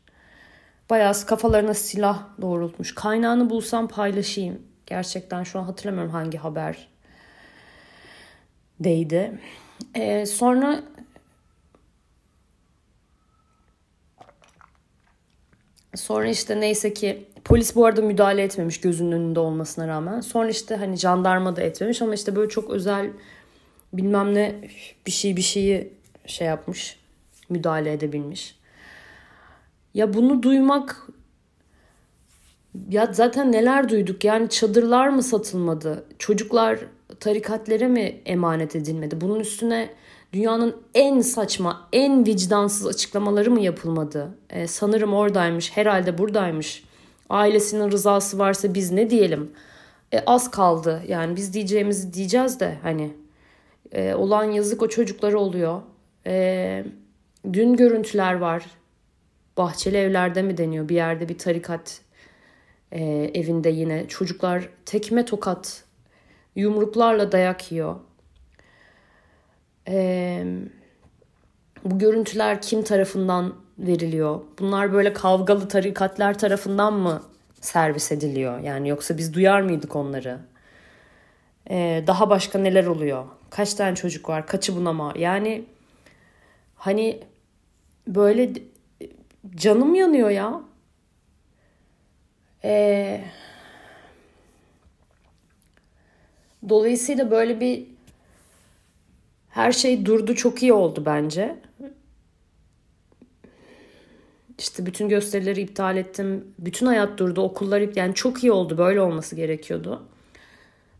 Bayağı 0.90 1.14
kafalarına 1.26 1.74
silah 1.74 2.22
doğrultmuş. 2.42 2.94
Kaynağını 2.94 3.50
bulsam 3.50 3.88
paylaşayım. 3.88 4.62
Gerçekten 4.86 5.42
şu 5.42 5.58
an 5.58 5.64
hatırlamıyorum 5.64 6.12
hangi 6.12 6.38
haber 6.38 6.88
değdi. 8.80 9.40
Ee, 9.94 10.26
sonra 10.26 10.82
Sonra 15.94 16.28
işte 16.28 16.60
neyse 16.60 16.94
ki 16.94 17.26
polis 17.44 17.76
bu 17.76 17.86
arada 17.86 18.02
müdahale 18.02 18.42
etmemiş 18.42 18.80
gözünün 18.80 19.12
önünde 19.12 19.40
olmasına 19.40 19.88
rağmen. 19.88 20.20
Sonra 20.20 20.48
işte 20.48 20.76
hani 20.76 20.96
jandarma 20.96 21.56
da 21.56 21.62
etmemiş 21.62 22.02
ama 22.02 22.14
işte 22.14 22.36
böyle 22.36 22.48
çok 22.48 22.70
özel 22.70 23.10
bilmem 23.92 24.34
ne 24.34 24.54
bir 25.06 25.10
şey 25.10 25.36
bir 25.36 25.42
şeyi 25.42 25.92
şey 26.26 26.46
yapmış. 26.46 26.98
Müdahale 27.48 27.92
edebilmiş. 27.92 28.56
Ya 29.94 30.14
bunu 30.14 30.42
duymak 30.42 31.06
ya 32.90 33.08
zaten 33.12 33.52
neler 33.52 33.88
duyduk 33.88 34.24
yani 34.24 34.48
çadırlar 34.48 35.08
mı 35.08 35.22
satılmadı? 35.22 36.04
Çocuklar 36.18 36.78
tarikatlere 37.20 37.88
mi 37.88 38.20
emanet 38.26 38.76
edilmedi? 38.76 39.20
Bunun 39.20 39.40
üstüne 39.40 39.90
dünyanın 40.34 40.76
en 40.94 41.20
saçma, 41.20 41.88
en 41.92 42.26
vicdansız 42.26 42.86
açıklamaları 42.86 43.50
mı 43.50 43.60
yapılmadı? 43.60 44.38
E, 44.50 44.66
sanırım 44.66 45.14
oradaymış, 45.14 45.76
herhalde 45.76 46.18
buradaymış. 46.18 46.84
Ailesinin 47.30 47.90
rızası 47.90 48.38
varsa 48.38 48.74
biz 48.74 48.90
ne 48.90 49.10
diyelim? 49.10 49.50
E, 50.12 50.20
az 50.26 50.50
kaldı 50.50 51.02
yani 51.08 51.36
biz 51.36 51.54
diyeceğimizi 51.54 52.12
diyeceğiz 52.14 52.60
de 52.60 52.78
hani 52.82 53.14
e, 53.92 54.14
olan 54.14 54.44
yazık 54.44 54.82
o 54.82 54.88
çocuklara 54.88 55.38
oluyor. 55.38 55.82
E, 56.26 56.84
dün 57.52 57.76
görüntüler 57.76 58.34
var. 58.34 58.66
Bahçeli 59.56 59.96
evlerde 59.96 60.42
mi 60.42 60.56
deniyor? 60.56 60.88
Bir 60.88 60.94
yerde 60.94 61.28
bir 61.28 61.38
tarikat 61.38 62.00
e, 62.92 63.04
evinde 63.34 63.68
yine 63.68 64.08
çocuklar 64.08 64.68
tekme 64.86 65.24
tokat 65.24 65.84
yumruklarla 66.56 67.32
dayak 67.32 67.72
yiyor. 67.72 67.96
Ee, 69.88 70.44
bu 71.84 71.98
görüntüler 71.98 72.62
kim 72.62 72.82
tarafından 72.82 73.54
veriliyor? 73.78 74.40
Bunlar 74.58 74.92
böyle 74.92 75.12
kavgalı 75.12 75.68
tarikatlar 75.68 76.38
tarafından 76.38 76.92
mı 76.94 77.22
servis 77.60 78.12
ediliyor? 78.12 78.58
Yani 78.60 78.88
yoksa 78.88 79.18
biz 79.18 79.34
duyar 79.34 79.60
mıydık 79.60 79.96
onları? 79.96 80.38
Ee, 81.70 82.04
daha 82.06 82.30
başka 82.30 82.58
neler 82.58 82.86
oluyor? 82.86 83.24
Kaç 83.50 83.74
tane 83.74 83.94
çocuk 83.96 84.28
var? 84.28 84.46
Kaçı 84.46 84.76
bunama? 84.76 85.14
Yani 85.18 85.64
hani 86.76 87.20
böyle 88.08 88.52
canım 89.56 89.94
yanıyor 89.94 90.30
ya. 90.30 90.60
Ee, 92.64 93.24
Dolayısıyla 96.68 97.30
böyle 97.30 97.60
bir 97.60 97.86
her 99.54 99.72
şey 99.72 100.06
durdu 100.06 100.34
çok 100.34 100.62
iyi 100.62 100.72
oldu 100.72 101.02
bence. 101.06 101.56
İşte 104.58 104.86
bütün 104.86 105.08
gösterileri 105.08 105.60
iptal 105.60 105.96
ettim. 105.96 106.44
Bütün 106.58 106.86
hayat 106.86 107.18
durdu. 107.18 107.42
Okullar 107.42 107.80
iptal. 107.80 107.96
Yani 108.00 108.14
çok 108.14 108.44
iyi 108.44 108.52
oldu. 108.52 108.78
Böyle 108.78 109.00
olması 109.00 109.36
gerekiyordu. 109.36 110.02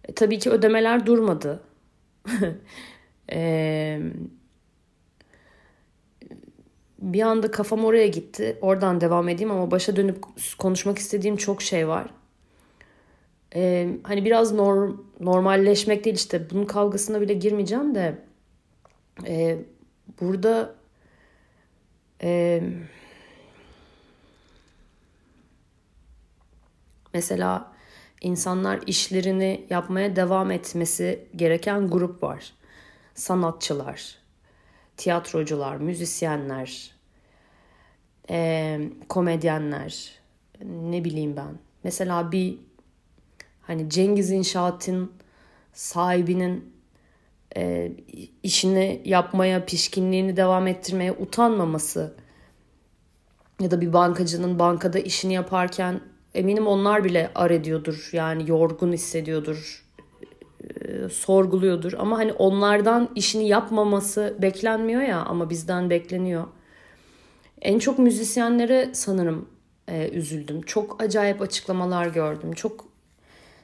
E, 0.05 0.13
tabii 0.13 0.39
ki 0.39 0.51
ödemeler 0.51 1.07
durmadı. 1.07 1.61
e, 3.33 4.01
bir 6.99 7.23
anda 7.23 7.51
kafam 7.51 7.85
oraya 7.85 8.07
gitti. 8.07 8.59
Oradan 8.61 9.01
devam 9.01 9.29
edeyim 9.29 9.51
ama 9.51 9.71
başa 9.71 9.97
dönüp 9.97 10.25
konuşmak 10.59 10.99
istediğim 10.99 11.37
çok 11.37 11.63
şey 11.63 11.89
var. 11.89 12.07
E, 13.55 13.89
hani 14.03 14.25
biraz 14.25 14.53
norm, 14.53 14.97
normalleşmek 15.21 16.05
değil 16.05 16.17
işte 16.17 16.51
bunun 16.51 16.65
kavgasına 16.65 17.21
bile 17.21 17.35
girmeyeceğim 17.35 17.95
de 17.95 18.24
e, 19.27 19.59
burada 20.21 20.75
e, 22.23 22.63
mesela 27.15 27.73
insanlar 28.21 28.81
işlerini 28.87 29.67
yapmaya 29.71 30.17
devam 30.17 30.51
etmesi 30.51 31.29
gereken 31.37 31.91
grup 31.91 32.23
var. 32.23 32.53
Sanatçılar, 33.15 34.19
tiyatrocular, 34.97 35.77
müzisyenler, 35.77 36.91
e, 38.31 38.81
komedyenler, 39.09 40.13
ne 40.65 41.05
bileyim 41.05 41.37
ben. 41.37 41.59
Mesela 41.85 42.33
bir 42.33 42.59
hani 43.63 43.91
Cengiz 43.91 44.31
İnşaat'ın 44.31 45.13
sahibinin 45.73 46.74
e, 47.57 47.93
işini 48.43 49.03
yapmaya, 49.05 49.65
pişkinliğini 49.65 50.37
devam 50.37 50.67
ettirmeye 50.67 51.13
utanmaması 51.13 52.15
ya 53.61 53.71
da 53.71 53.81
bir 53.81 53.93
bankacının 53.93 54.59
bankada 54.59 54.99
işini 54.99 55.33
yaparken 55.35 56.01
eminim 56.35 56.67
onlar 56.67 57.05
bile 57.05 57.31
ar 57.35 57.51
ediyordur. 57.51 58.11
Yani 58.13 58.51
yorgun 58.51 58.93
hissediyordur, 58.93 59.85
e, 60.81 61.09
sorguluyordur. 61.09 61.93
Ama 61.93 62.19
hani 62.19 62.33
onlardan 62.33 63.11
işini 63.15 63.49
yapmaması 63.49 64.37
beklenmiyor 64.43 65.03
ya 65.03 65.21
ama 65.23 65.51
bizden 65.51 65.91
bekleniyor. 65.91 66.45
En 67.63 67.79
çok 67.79 67.99
müzisyenlere 67.99 68.91
sanırım 68.93 69.49
e, 69.89 70.09
üzüldüm. 70.09 70.63
Çok 70.63 71.03
acayip 71.03 71.43
açıklamalar 71.43 72.07
gördüm. 72.07 72.53
Çok 72.53 72.85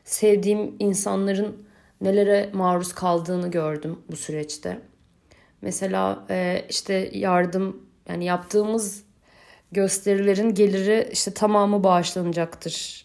sevdiğim 0.04 0.74
insanların 0.78 1.69
nelere 2.00 2.50
maruz 2.52 2.92
kaldığını 2.94 3.50
gördüm 3.50 3.98
bu 4.10 4.16
süreçte. 4.16 4.80
Mesela 5.62 6.24
e, 6.30 6.64
işte 6.68 7.10
yardım 7.12 7.82
yani 8.08 8.24
yaptığımız 8.24 9.04
gösterilerin 9.72 10.54
geliri 10.54 11.08
işte 11.12 11.34
tamamı 11.34 11.84
bağışlanacaktır 11.84 13.04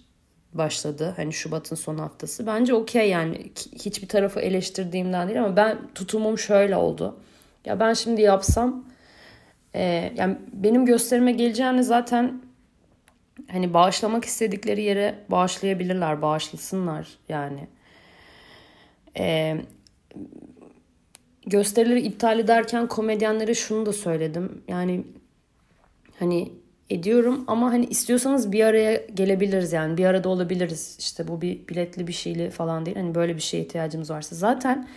başladı. 0.53 1.13
Hani 1.15 1.33
Şubat'ın 1.33 1.75
son 1.75 1.97
haftası. 1.97 2.47
Bence 2.47 2.73
okey 2.73 3.09
yani 3.09 3.51
hiçbir 3.85 4.07
tarafı 4.07 4.39
eleştirdiğimden 4.39 5.27
değil 5.27 5.39
ama 5.43 5.55
ben 5.55 5.77
tutumum 5.95 6.37
şöyle 6.37 6.75
oldu. 6.75 7.19
Ya 7.65 7.79
ben 7.79 7.93
şimdi 7.93 8.21
yapsam 8.21 8.85
e, 9.75 10.13
yani 10.15 10.37
benim 10.53 10.85
gösterime 10.85 11.31
geleceğini 11.31 11.83
zaten 11.83 12.41
hani 13.51 13.73
bağışlamak 13.73 14.25
istedikleri 14.25 14.83
yere 14.83 15.15
bağışlayabilirler, 15.29 16.21
bağışlasınlar 16.21 17.07
yani. 17.29 17.67
E, 19.19 19.57
gösterileri 21.47 22.01
iptal 22.01 22.39
ederken 22.39 22.87
komedyenlere 22.87 23.53
şunu 23.53 23.85
da 23.85 23.93
söyledim. 23.93 24.61
Yani 24.67 25.03
hani 26.19 26.51
ediyorum 26.89 27.43
ama 27.47 27.71
hani 27.71 27.85
istiyorsanız 27.85 28.51
bir 28.51 28.65
araya 28.65 28.95
gelebiliriz 29.13 29.73
yani 29.73 29.97
bir 29.97 30.05
arada 30.05 30.29
olabiliriz. 30.29 30.97
İşte 30.99 31.27
bu 31.27 31.41
bir 31.41 31.67
biletli 31.67 32.07
bir 32.07 32.13
şeyli 32.13 32.49
falan 32.49 32.85
değil. 32.85 32.97
Hani 32.97 33.15
böyle 33.15 33.35
bir 33.35 33.41
şeye 33.41 33.63
ihtiyacımız 33.63 34.09
varsa. 34.09 34.35
Zaten 34.35 34.87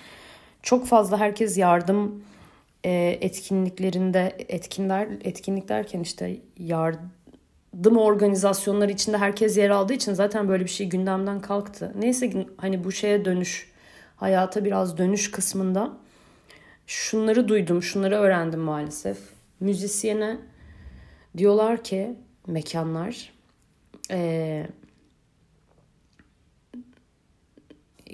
çok 0.63 0.87
fazla 0.87 1.19
herkes 1.21 1.59
yardım 1.59 2.25
e, 2.85 3.19
etkinliklerinde 3.21 4.37
etkinler 4.49 5.09
etkinlik 5.25 5.69
derken 5.69 6.01
işte 6.01 6.37
yardım 6.59 7.97
organizasyonları 7.97 8.93
içinde 8.93 9.19
herkes 9.19 9.57
yer 9.57 9.71
aldığı 9.71 9.93
için 9.93 10.15
zaten 10.15 10.49
böyle 10.49 10.65
bir 10.65 10.71
şey 10.71 10.89
gündemden 10.89 11.41
kalktı. 11.41 11.93
Neyse 11.99 12.47
hani 12.57 12.85
bu 12.85 12.93
şeye 12.93 13.25
dönüş 13.25 13.73
hayata 14.19 14.65
biraz 14.65 14.99
dönüş 14.99 15.31
kısmında. 15.31 15.97
Şunları 16.87 17.49
duydum, 17.49 17.83
şunları 17.83 18.17
öğrendim 18.17 18.61
maalesef. 18.61 19.19
Müzisyene 19.61 20.37
diyorlar 21.37 21.85
ki 21.85 22.15
mekanlar 22.47 23.33
ee, 24.11 24.67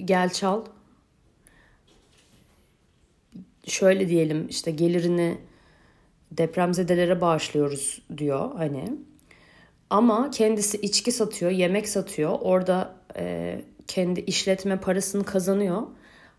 gel 0.05 0.33
çal. 0.33 0.65
Şöyle 3.67 4.09
diyelim 4.09 4.49
işte 4.49 4.71
gelirini 4.71 5.39
depremzedelere 6.33 7.21
bağışlıyoruz 7.21 8.03
diyor 8.19 8.57
hani. 8.57 8.93
Ama 9.91 10.31
kendisi 10.31 10.77
içki 10.77 11.13
satıyor 11.13 11.51
yemek 11.51 11.89
satıyor. 11.89 12.39
Orada 12.41 12.97
e, 13.17 13.61
kendi 13.89 14.21
işletme 14.21 14.81
parasını 14.81 15.25
kazanıyor. 15.25 15.83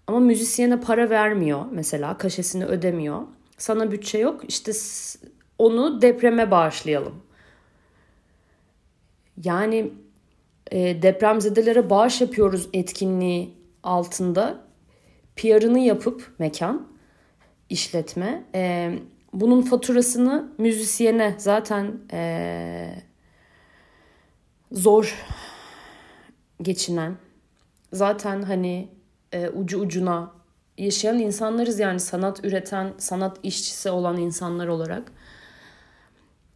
Ama 0.07 0.19
müzisyene 0.19 0.79
para 0.79 1.09
vermiyor 1.09 1.65
mesela 1.71 2.17
kaşesini 2.17 2.65
ödemiyor. 2.65 3.21
Sana 3.57 3.91
bütçe 3.91 4.17
yok 4.17 4.41
işte 4.47 4.71
onu 5.57 6.01
depreme 6.01 6.51
bağışlayalım. 6.51 7.23
Yani 9.43 9.91
e, 10.71 11.01
depremzedelere 11.01 11.89
bağış 11.89 12.21
yapıyoruz 12.21 12.69
etkinliği 12.73 13.53
altında 13.83 14.65
PR'ını 15.35 15.79
yapıp 15.79 16.31
mekan 16.39 16.87
işletme 17.69 18.43
e, 18.55 18.91
bunun 19.33 19.61
faturasını 19.61 20.51
müzisyene 20.57 21.35
zaten 21.37 21.93
e, 22.11 23.03
zor 24.71 25.15
geçinen 26.61 27.17
zaten 27.95 28.41
hani 28.41 28.89
e, 29.31 29.49
ucu 29.49 29.79
ucuna 29.79 30.31
yaşayan 30.77 31.19
insanlarız 31.19 31.79
yani 31.79 31.99
sanat 31.99 32.45
üreten, 32.45 32.93
sanat 32.97 33.39
işçisi 33.43 33.89
olan 33.89 34.17
insanlar 34.17 34.67
olarak. 34.67 35.11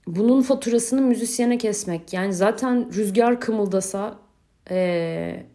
Bunun 0.07 0.41
faturasını 0.41 1.01
müzisyene 1.01 1.57
kesmek. 1.57 2.13
Yani 2.13 2.33
zaten 2.33 2.93
rüzgar 2.93 3.39
kımıldasa 3.39 4.19
e, 4.71 5.45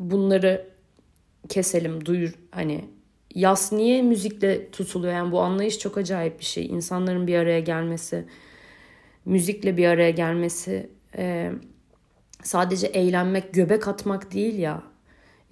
bunları 0.00 0.68
keselim, 1.48 2.06
duyur 2.06 2.34
hani 2.50 2.84
yas 3.34 3.72
niye 3.72 4.02
müzikle 4.02 4.70
tutuluyor? 4.70 5.12
Yani 5.12 5.32
bu 5.32 5.40
anlayış 5.40 5.78
çok 5.78 5.98
acayip 5.98 6.40
bir 6.40 6.44
şey. 6.44 6.66
İnsanların 6.66 7.26
bir 7.26 7.38
araya 7.38 7.60
gelmesi, 7.60 8.24
müzikle 9.24 9.76
bir 9.76 9.86
araya 9.86 10.10
gelmesi, 10.10 10.90
e, 11.16 11.52
sadece 12.42 12.86
eğlenmek, 12.86 13.54
göbek 13.54 13.88
atmak 13.88 14.32
değil 14.34 14.58
ya 14.58 14.91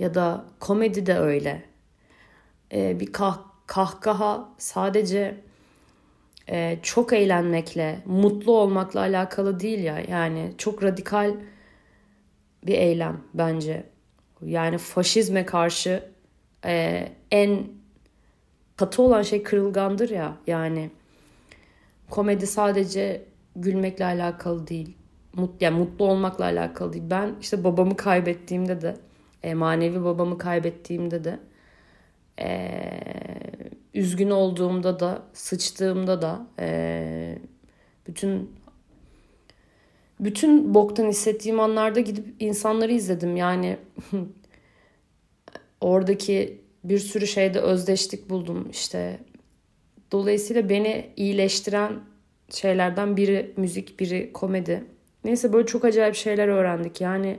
ya 0.00 0.14
da 0.14 0.44
komedi 0.60 1.06
de 1.06 1.18
öyle. 1.18 1.62
Ee, 2.72 3.00
bir 3.00 3.12
kah 3.12 3.38
kahkaha 3.66 4.48
sadece 4.58 5.40
e, 6.48 6.78
çok 6.82 7.12
eğlenmekle, 7.12 8.00
mutlu 8.06 8.52
olmakla 8.52 9.00
alakalı 9.00 9.60
değil 9.60 9.78
ya. 9.78 9.98
Yani 10.08 10.52
çok 10.58 10.82
radikal 10.82 11.34
bir 12.66 12.74
eylem 12.74 13.20
bence. 13.34 13.84
Yani 14.42 14.78
faşizme 14.78 15.46
karşı 15.46 16.04
e, 16.64 17.08
en 17.30 17.68
katı 18.76 19.02
olan 19.02 19.22
şey 19.22 19.42
kırılgandır 19.42 20.10
ya. 20.10 20.36
Yani 20.46 20.90
komedi 22.10 22.46
sadece 22.46 23.24
gülmekle 23.56 24.04
alakalı 24.04 24.66
değil. 24.66 24.96
Mut, 25.34 25.62
yani 25.62 25.78
mutlu 25.78 26.04
olmakla 26.04 26.44
alakalı 26.44 26.92
değil. 26.92 27.04
Ben 27.10 27.34
işte 27.40 27.64
babamı 27.64 27.96
kaybettiğimde 27.96 28.80
de 28.80 28.96
e, 29.42 29.54
manevi 29.54 30.04
babamı 30.04 30.38
kaybettiğimde 30.38 31.24
de 31.24 31.38
e, 32.40 32.80
üzgün 33.94 34.30
olduğumda 34.30 35.00
da 35.00 35.22
sıçtığımda 35.32 36.22
da 36.22 36.46
e, 36.58 37.38
bütün 38.06 38.50
bütün 40.20 40.74
boktan 40.74 41.08
hissettiğim 41.08 41.60
anlarda 41.60 42.00
gidip 42.00 42.24
insanları 42.40 42.92
izledim. 42.92 43.36
Yani 43.36 43.76
oradaki 45.80 46.60
bir 46.84 46.98
sürü 46.98 47.26
şeyde 47.26 47.60
özdeşlik 47.60 48.30
buldum 48.30 48.68
işte. 48.70 49.20
Dolayısıyla 50.12 50.68
beni 50.68 51.10
iyileştiren 51.16 52.00
şeylerden 52.50 53.16
biri 53.16 53.52
müzik, 53.56 54.00
biri 54.00 54.32
komedi. 54.32 54.84
Neyse 55.24 55.52
böyle 55.52 55.66
çok 55.66 55.84
acayip 55.84 56.14
şeyler 56.14 56.48
öğrendik. 56.48 57.00
Yani 57.00 57.38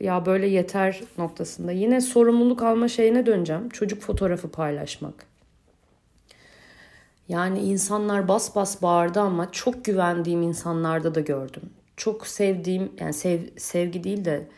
ya 0.00 0.26
böyle 0.26 0.46
yeter 0.46 1.00
noktasında. 1.18 1.72
Yine 1.72 2.00
sorumluluk 2.00 2.62
alma 2.62 2.88
şeyine 2.88 3.26
döneceğim. 3.26 3.68
Çocuk 3.68 4.02
fotoğrafı 4.02 4.50
paylaşmak. 4.50 5.26
Yani 7.28 7.58
insanlar 7.58 8.28
bas 8.28 8.56
bas 8.56 8.82
bağırdı 8.82 9.20
ama 9.20 9.52
çok 9.52 9.84
güvendiğim 9.84 10.42
insanlarda 10.42 11.14
da 11.14 11.20
gördüm. 11.20 11.62
Çok 11.96 12.26
sevdiğim 12.26 12.92
yani 13.00 13.12
sev, 13.12 13.40
sevgi 13.56 14.04
değil 14.04 14.24
de 14.24 14.48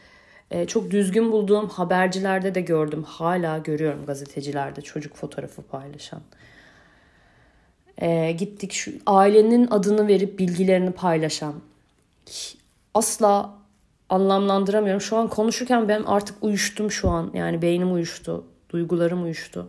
e, 0.51 0.66
çok 0.66 0.90
düzgün 0.90 1.33
bulduğum 1.33 1.68
habercilerde 1.68 2.55
de 2.55 2.61
gördüm. 2.61 3.03
Hala 3.03 3.59
görüyorum 3.59 4.07
gazetecilerde 4.07 4.81
çocuk 4.81 5.16
fotoğrafı 5.16 5.62
paylaşan. 5.62 6.21
E, 7.99 8.33
gittik 8.33 8.73
şu 8.73 8.92
ailenin 9.07 9.68
adını 9.71 10.09
verip 10.09 10.38
bilgilerini 10.38 10.92
paylaşan. 10.92 11.55
Asla 12.95 13.62
anlamlandıramıyorum. 14.12 15.01
Şu 15.01 15.16
an 15.16 15.29
konuşurken 15.29 15.88
ben 15.88 16.03
artık 16.03 16.44
uyuştum 16.44 16.90
şu 16.90 17.09
an. 17.09 17.31
Yani 17.35 17.62
beynim 17.62 17.94
uyuştu. 17.94 18.44
Duygularım 18.70 19.25
uyuştu. 19.25 19.68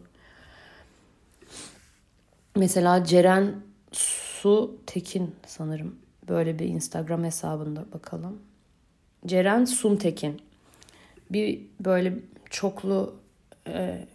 Mesela 2.55 3.03
Ceren 3.03 3.55
Su 3.91 4.75
Tekin 4.85 5.35
sanırım. 5.45 5.95
Böyle 6.29 6.59
bir 6.59 6.65
Instagram 6.65 7.23
hesabında 7.23 7.85
bakalım. 7.93 8.41
Ceren 9.25 9.65
Sun 9.65 9.95
Tekin. 9.95 10.41
Bir 11.29 11.61
böyle 11.79 12.13
çoklu 12.49 13.15
e, 13.67 14.07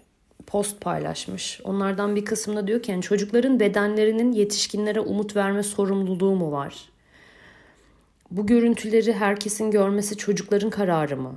post 0.46 0.80
paylaşmış. 0.80 1.60
Onlardan 1.64 2.16
bir 2.16 2.24
kısmında 2.24 2.66
diyor 2.66 2.82
ki 2.82 2.90
yani 2.90 3.02
çocukların 3.02 3.60
bedenlerinin 3.60 4.32
yetişkinlere 4.32 5.00
umut 5.00 5.36
verme 5.36 5.62
sorumluluğu 5.62 6.34
mu 6.34 6.52
var? 6.52 6.88
Bu 8.30 8.46
görüntüleri 8.46 9.12
herkesin 9.12 9.70
görmesi 9.70 10.16
çocukların 10.16 10.70
kararı 10.70 11.16
mı? 11.16 11.34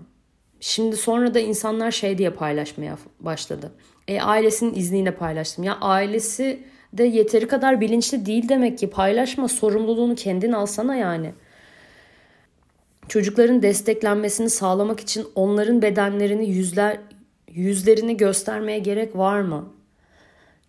Şimdi 0.59 0.97
sonra 0.97 1.33
da 1.33 1.39
insanlar 1.39 1.91
şey 1.91 2.17
diye 2.17 2.29
paylaşmaya 2.29 2.97
başladı. 3.19 3.71
E, 4.07 4.21
ailesinin 4.21 4.73
izniyle 4.75 5.15
paylaştım. 5.15 5.63
Ya 5.63 5.77
ailesi 5.81 6.63
de 6.93 7.03
yeteri 7.03 7.47
kadar 7.47 7.81
bilinçli 7.81 8.25
değil 8.25 8.49
demek 8.49 8.77
ki. 8.77 8.89
Paylaşma 8.89 9.47
sorumluluğunu 9.47 10.15
kendin 10.15 10.51
alsana 10.51 10.95
yani. 10.95 11.33
Çocukların 13.07 13.61
desteklenmesini 13.61 14.49
sağlamak 14.49 14.99
için 14.99 15.27
onların 15.35 15.81
bedenlerini 15.81 16.49
yüzler 16.49 16.99
yüzlerini 17.47 18.17
göstermeye 18.17 18.79
gerek 18.79 19.17
var 19.17 19.41
mı? 19.41 19.73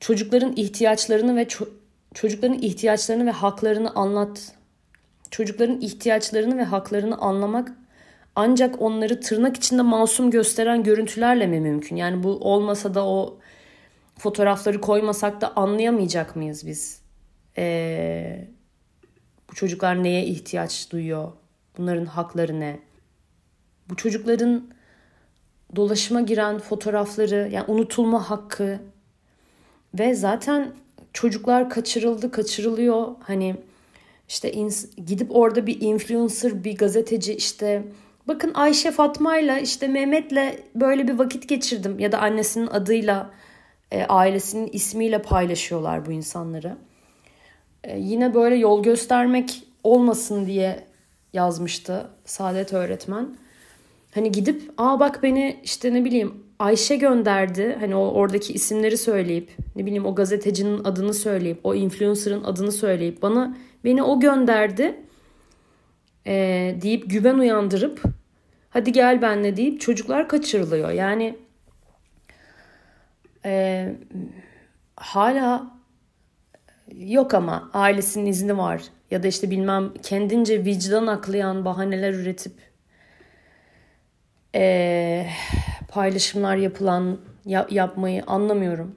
Çocukların 0.00 0.52
ihtiyaçlarını 0.56 1.37
ve 1.37 1.42
ço- 1.42 1.68
çocukların 2.14 2.58
ihtiyaçlarını 2.58 3.26
ve 3.26 3.30
haklarını 3.30 3.90
anlat. 3.90 4.52
Çocukların 5.33 5.81
ihtiyaçlarını 5.81 6.59
ve 6.59 6.64
haklarını 6.64 7.16
anlamak 7.18 7.73
ancak 8.37 8.83
onları 8.83 9.21
tırnak 9.21 9.57
içinde 9.57 9.83
masum 9.83 10.31
gösteren 10.31 10.83
görüntülerle 10.83 11.47
mi 11.47 11.61
mümkün? 11.61 11.97
Yani 11.97 12.23
bu 12.23 12.29
olmasa 12.29 12.95
da 12.95 13.07
o 13.07 13.38
fotoğrafları 14.18 14.81
koymasak 14.81 15.40
da 15.40 15.57
anlayamayacak 15.57 16.37
mıyız 16.37 16.66
biz? 16.66 17.03
Ee, 17.59 18.49
bu 19.51 19.55
çocuklar 19.55 20.03
neye 20.03 20.25
ihtiyaç 20.25 20.90
duyuyor? 20.90 21.33
Bunların 21.79 22.07
hakları 22.07 22.61
ne? 22.61 22.79
Bu 23.88 23.97
çocukların 23.97 24.71
dolaşıma 25.77 26.21
giren 26.21 26.59
fotoğrafları, 26.59 27.49
yani 27.53 27.64
unutulma 27.68 28.31
hakkı 28.31 28.81
ve 29.95 30.14
zaten 30.14 30.73
çocuklar 31.12 31.71
kaçırıldı, 31.71 32.31
kaçırılıyor. 32.31 33.09
Hani 33.21 33.57
işte 34.33 34.68
gidip 35.07 35.37
orada 35.37 35.66
bir 35.66 35.81
influencer, 35.81 36.64
bir 36.64 36.77
gazeteci 36.77 37.35
işte 37.35 37.83
bakın 38.29 38.55
Ayşe 38.55 38.90
Fatma'yla 38.90 39.59
işte 39.59 39.88
Mehmet'le 39.88 40.59
böyle 40.75 41.09
bir 41.09 41.12
vakit 41.12 41.49
geçirdim 41.49 41.99
ya 41.99 42.12
da 42.12 42.18
annesinin 42.18 42.66
adıyla 42.66 43.31
e, 43.90 44.05
ailesinin 44.05 44.71
ismiyle 44.73 45.23
paylaşıyorlar 45.23 46.07
bu 46.07 46.12
insanları. 46.12 46.77
E, 47.85 47.99
yine 47.99 48.35
böyle 48.35 48.55
yol 48.55 48.83
göstermek 48.83 49.62
olmasın 49.85 50.47
diye 50.47 50.85
yazmıştı 51.33 52.07
Saadet 52.25 52.73
öğretmen. 52.73 53.37
Hani 54.14 54.33
gidip 54.33 54.73
aa 54.79 55.01
bak 55.01 55.23
beni 55.23 55.61
işte 55.64 55.95
ne 55.95 56.05
bileyim 56.05 56.35
Ayşe 56.59 56.97
gönderdi. 56.97 57.77
Hani 57.81 57.97
o 57.97 58.09
oradaki 58.09 58.53
isimleri 58.53 58.99
söyleyip 58.99 59.51
ne 59.77 59.87
bileyim 59.87 60.07
o 60.07 60.14
gazetecinin 60.14 60.85
adını 60.85 61.14
söyleyip 61.14 61.61
o 61.64 61.75
influencer'ın 61.75 62.45
adını 62.45 62.73
söyleyip 62.73 63.23
bana 63.23 63.57
beni 63.85 64.03
o 64.03 64.21
gönderdi 64.21 65.01
e, 66.27 66.35
deyip 66.83 67.11
güven 67.11 67.38
uyandırıp 67.38 68.03
hadi 68.71 68.92
gel 68.92 69.23
benle 69.23 69.57
deyip 69.57 69.81
çocuklar 69.81 70.29
kaçırılıyor. 70.29 70.90
Yani 70.90 71.38
e, 73.45 73.88
hala 74.97 75.77
yok 76.95 77.35
ama 77.35 77.71
ailesinin 77.73 78.27
izni 78.27 78.59
var 78.59 78.83
ya 79.11 79.23
da 79.23 79.27
işte 79.27 79.51
bilmem 79.51 79.92
kendince 80.03 80.64
vicdan 80.64 81.07
aklayan 81.07 81.64
bahaneler 81.64 82.12
üretip 82.14 82.53
e, 84.55 85.27
paylaşımlar 85.88 86.57
yapılan 86.57 87.18
yap, 87.45 87.73
yapmayı 87.73 88.23
anlamıyorum. 88.27 88.97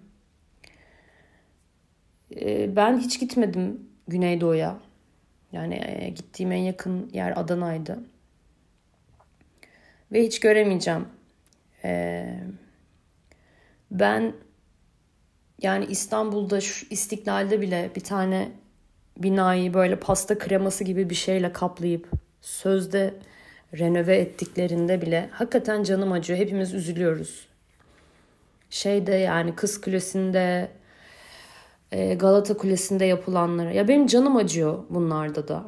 E, 2.36 2.76
ben 2.76 2.98
hiç 2.98 3.20
gitmedim 3.20 3.90
Güneydoğu'ya. 4.08 4.80
Yani 5.52 5.76
e, 5.76 6.10
gittiğim 6.10 6.52
en 6.52 6.58
yakın 6.58 7.10
yer 7.14 7.40
Adana'ydı. 7.40 8.00
Ve 10.12 10.24
hiç 10.24 10.40
göremeyeceğim. 10.40 11.08
E, 11.84 12.26
ben 13.92 14.34
yani 15.62 15.86
İstanbul'da 15.86 16.62
şu 16.62 16.86
İstiklal'de 16.90 17.62
bile 17.62 17.92
bir 17.96 18.02
tane 18.02 18.52
binayı 19.18 19.74
böyle 19.74 20.00
pasta 20.00 20.38
kreması 20.38 20.84
gibi 20.84 21.10
bir 21.10 21.16
şeyle 21.16 21.54
kaplayıp 21.54 22.10
sözde 22.42 23.14
renove 23.78 24.18
ettiklerinde 24.18 25.02
bile 25.02 25.30
hakikaten 25.32 25.84
canım 25.84 26.12
acıyor. 26.12 26.40
Hepimiz 26.40 26.74
üzülüyoruz. 26.74 27.48
Şeyde 28.70 29.16
yani 29.16 29.56
Kız 29.56 29.82
Kulesi'nde 29.82 30.70
Galata 32.20 32.58
Kulesi'nde 32.58 33.06
yapılanlara. 33.06 33.72
Ya 33.72 33.88
benim 33.88 34.08
canım 34.08 34.36
acıyor 34.36 34.84
bunlarda 34.90 35.48
da. 35.48 35.64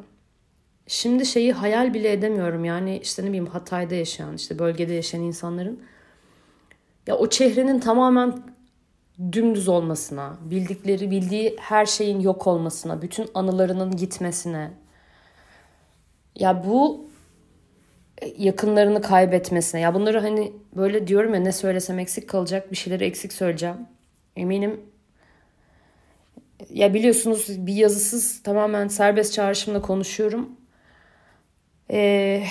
Şimdi 0.86 1.26
şeyi 1.26 1.52
hayal 1.52 1.94
bile 1.94 2.12
edemiyorum. 2.12 2.64
Yani 2.64 2.98
işte 3.02 3.22
ne 3.22 3.26
bileyim 3.26 3.46
Hatay'da 3.46 3.94
yaşayan, 3.94 4.34
işte 4.34 4.58
bölgede 4.58 4.94
yaşayan 4.94 5.22
insanların 5.22 5.80
ya 7.06 7.16
o 7.16 7.28
çehrenin 7.28 7.80
tamamen 7.80 8.42
dümdüz 9.32 9.68
olmasına, 9.68 10.38
bildikleri, 10.50 11.10
bildiği 11.10 11.56
her 11.60 11.86
şeyin 11.86 12.20
yok 12.20 12.46
olmasına, 12.46 13.02
bütün 13.02 13.26
anılarının 13.34 13.96
gitmesine. 13.96 14.70
Ya 16.36 16.64
bu 16.66 17.08
yakınlarını 18.38 19.02
kaybetmesine. 19.02 19.80
Ya 19.80 19.94
bunları 19.94 20.20
hani 20.20 20.52
böyle 20.76 21.06
diyorum 21.06 21.34
ya 21.34 21.40
ne 21.40 21.52
söylesem 21.52 21.98
eksik 21.98 22.28
kalacak 22.28 22.70
bir 22.70 22.76
şeyleri 22.76 23.04
eksik 23.04 23.32
söyleyeceğim. 23.32 23.76
Eminim 24.36 24.80
ya 26.70 26.94
biliyorsunuz 26.94 27.66
bir 27.66 27.74
yazısız 27.74 28.42
tamamen 28.42 28.88
serbest 28.88 29.32
çağrışımla 29.32 29.82
konuşuyorum. 29.82 30.50
Ee, 31.90 32.44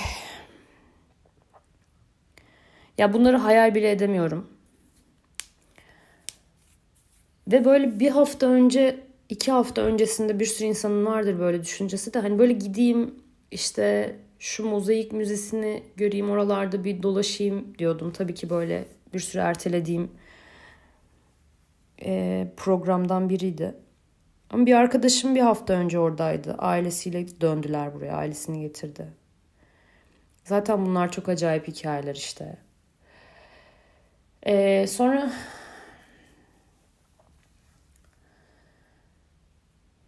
ya 2.98 3.14
bunları 3.14 3.38
hayal 3.38 3.76
bile 3.76 3.92
edemiyorum. 3.92 4.48
Ve 7.48 7.66
böyle 7.66 8.00
bir 8.00 8.10
hafta 8.10 8.48
önce, 8.48 9.00
iki 9.30 9.52
hafta 9.52 9.82
öncesinde 9.82 10.40
bir 10.40 10.46
sürü 10.46 10.68
insanın 10.68 11.06
vardır 11.06 11.40
böyle 11.40 11.62
düşüncesi 11.64 12.14
de 12.14 12.20
hani 12.20 12.40
böyle 12.40 12.54
gideyim 12.54 13.16
işte 13.52 14.16
şu 14.40 14.66
mozaik 14.66 15.12
müzesini 15.12 15.84
göreyim 15.96 16.30
oralarda 16.30 16.84
bir 16.84 17.04
dolaşayım 17.04 17.78
diyordum. 17.80 18.12
Tabii 18.12 18.34
ki 18.34 18.50
böyle 18.50 18.86
bir 19.14 19.20
sürü 19.20 19.42
ertelediğim 19.42 20.12
e, 22.02 22.48
programdan 22.58 23.30
biriydi. 23.30 23.76
Ama 24.50 24.66
bir 24.66 24.74
arkadaşım 24.74 25.36
bir 25.36 25.42
hafta 25.42 25.74
önce 25.74 26.00
oradaydı. 26.00 26.56
Ailesiyle 26.58 27.42
döndüler 27.42 27.94
buraya. 27.94 28.14
Ailesini 28.14 28.62
getirdi. 28.62 29.08
Zaten 30.44 30.86
bunlar 30.86 31.12
çok 31.12 31.30
acayip 31.30 31.68
hikayeler 31.68 32.16
işte. 32.16 32.58
Ee, 34.46 34.88
sonra 34.88 35.32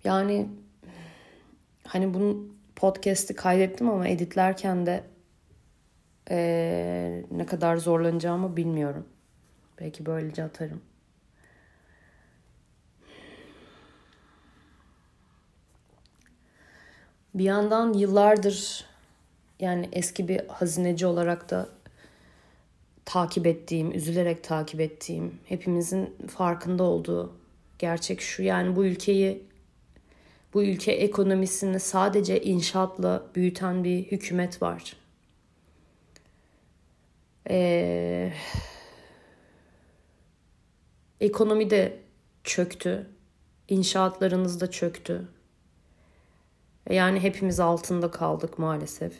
yani 0.03 0.49
hani 1.87 2.13
bunun 2.13 2.59
podcast'i 2.75 3.35
kaydettim 3.35 3.89
ama 3.89 4.07
editlerken 4.07 4.85
de 4.85 5.03
ee, 6.31 7.23
ne 7.31 7.45
kadar 7.45 7.77
zorlanacağımı 7.77 8.57
bilmiyorum. 8.57 9.07
Belki 9.79 10.05
böylece 10.05 10.43
atarım. 10.43 10.81
Bir 17.33 17.43
yandan 17.43 17.93
yıllardır 17.93 18.85
yani 19.59 19.89
eski 19.91 20.27
bir 20.27 20.47
hazineci 20.47 21.05
olarak 21.05 21.49
da 21.49 21.69
takip 23.05 23.47
ettiğim, 23.47 23.91
üzülerek 23.91 24.43
takip 24.43 24.79
ettiğim, 24.79 25.39
hepimizin 25.45 26.15
farkında 26.27 26.83
olduğu 26.83 27.33
gerçek 27.79 28.21
şu. 28.21 28.43
Yani 28.43 28.75
bu 28.75 28.85
ülkeyi 28.85 29.43
bu 30.53 30.63
ülke 30.63 30.91
ekonomisini 30.91 31.79
sadece 31.79 32.41
inşaatla 32.41 33.23
büyüten 33.35 33.83
bir 33.83 34.03
hükümet 34.03 34.61
var. 34.61 34.93
Ee, 37.49 38.33
ekonomi 41.21 41.69
de 41.69 41.99
çöktü. 42.43 43.09
İnşaatlarınız 43.67 44.61
da 44.61 44.71
çöktü. 44.71 45.27
Yani 46.89 47.19
hepimiz 47.19 47.59
altında 47.59 48.11
kaldık 48.11 48.59
maalesef. 48.59 49.13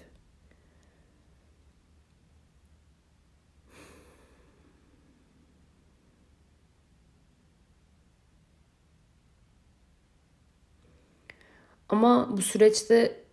Ama 11.89 12.38
bu 12.38 12.41
süreçte 12.41 13.23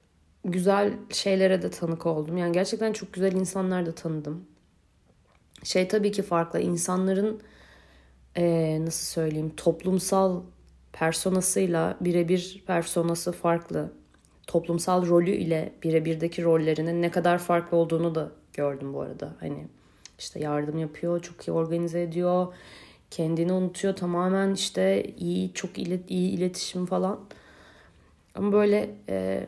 güzel 0.44 0.92
şeylere 1.12 1.62
de 1.62 1.70
tanık 1.70 2.06
oldum. 2.06 2.36
Yani 2.36 2.52
gerçekten 2.52 2.92
çok 2.92 3.12
güzel 3.12 3.32
insanlar 3.32 3.86
da 3.86 3.92
tanıdım. 3.94 4.44
Şey 5.64 5.88
tabii 5.88 6.12
ki 6.12 6.22
farklı. 6.22 6.60
İnsanların 6.60 7.42
ee, 8.36 8.78
nasıl 8.84 9.06
söyleyeyim 9.06 9.52
toplumsal 9.56 10.42
personasıyla 10.92 11.96
birebir 12.00 12.64
personası 12.66 13.32
farklı. 13.32 13.92
Toplumsal 14.46 15.06
rolü 15.06 15.30
ile 15.30 15.72
birebirdeki 15.82 16.44
rollerinin 16.44 17.02
ne 17.02 17.10
kadar 17.10 17.38
farklı 17.38 17.76
olduğunu 17.76 18.14
da 18.14 18.30
gördüm 18.52 18.94
bu 18.94 19.00
arada. 19.00 19.34
Hani 19.40 19.66
işte 20.18 20.40
yardım 20.40 20.78
yapıyor, 20.78 21.22
çok 21.22 21.48
iyi 21.48 21.52
organize 21.52 22.02
ediyor, 22.02 22.54
kendini 23.10 23.52
unutuyor 23.52 23.96
tamamen 23.96 24.54
işte 24.54 25.04
iyi, 25.18 25.52
çok 25.52 25.78
ilet, 25.78 26.10
iyi 26.10 26.30
iletişim 26.30 26.86
falan. 26.86 27.20
Ama 28.34 28.52
böyle 28.52 28.90
e, 29.08 29.46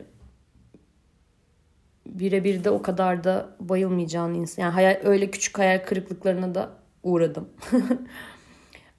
birebir 2.05 2.63
de 2.63 2.69
o 2.69 2.81
kadar 2.81 3.23
da 3.23 3.55
bayılmayacağın 3.59 4.33
insan. 4.33 4.63
Yani 4.63 4.73
hayal, 4.73 4.99
öyle 5.03 5.31
küçük 5.31 5.57
hayal 5.57 5.85
kırıklıklarına 5.85 6.55
da 6.55 6.69
uğradım. 7.03 7.49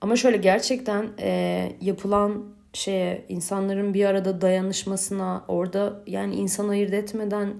Ama 0.00 0.16
şöyle 0.16 0.36
gerçekten 0.36 1.10
e, 1.20 1.72
yapılan 1.80 2.44
şeye 2.72 3.24
insanların 3.28 3.94
bir 3.94 4.04
arada 4.04 4.40
dayanışmasına 4.40 5.44
orada 5.48 6.02
yani 6.06 6.34
insan 6.34 6.68
ayırt 6.68 6.92
etmeden 6.92 7.54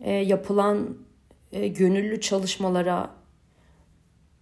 e, 0.00 0.12
yapılan 0.12 0.96
e, 1.52 1.68
gönüllü 1.68 2.20
çalışmalara 2.20 3.10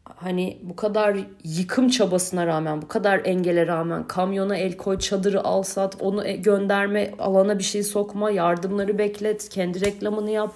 hani 0.04 0.58
bu 0.62 0.76
kadar 0.76 1.18
yıkım 1.44 1.88
çabasına 1.88 2.46
rağmen 2.46 2.82
bu 2.82 2.88
kadar 2.88 3.20
engele 3.24 3.66
rağmen 3.66 4.06
kamyona 4.06 4.56
el 4.56 4.76
koy 4.76 4.98
çadırı 4.98 5.44
al 5.44 5.62
sat 5.62 6.02
onu 6.02 6.26
e, 6.26 6.36
gönderme 6.36 7.14
alana 7.18 7.58
bir 7.58 7.64
şey 7.64 7.82
sokma 7.82 8.30
yardımları 8.30 8.98
beklet 8.98 9.48
kendi 9.48 9.80
reklamını 9.80 10.30
yap 10.30 10.54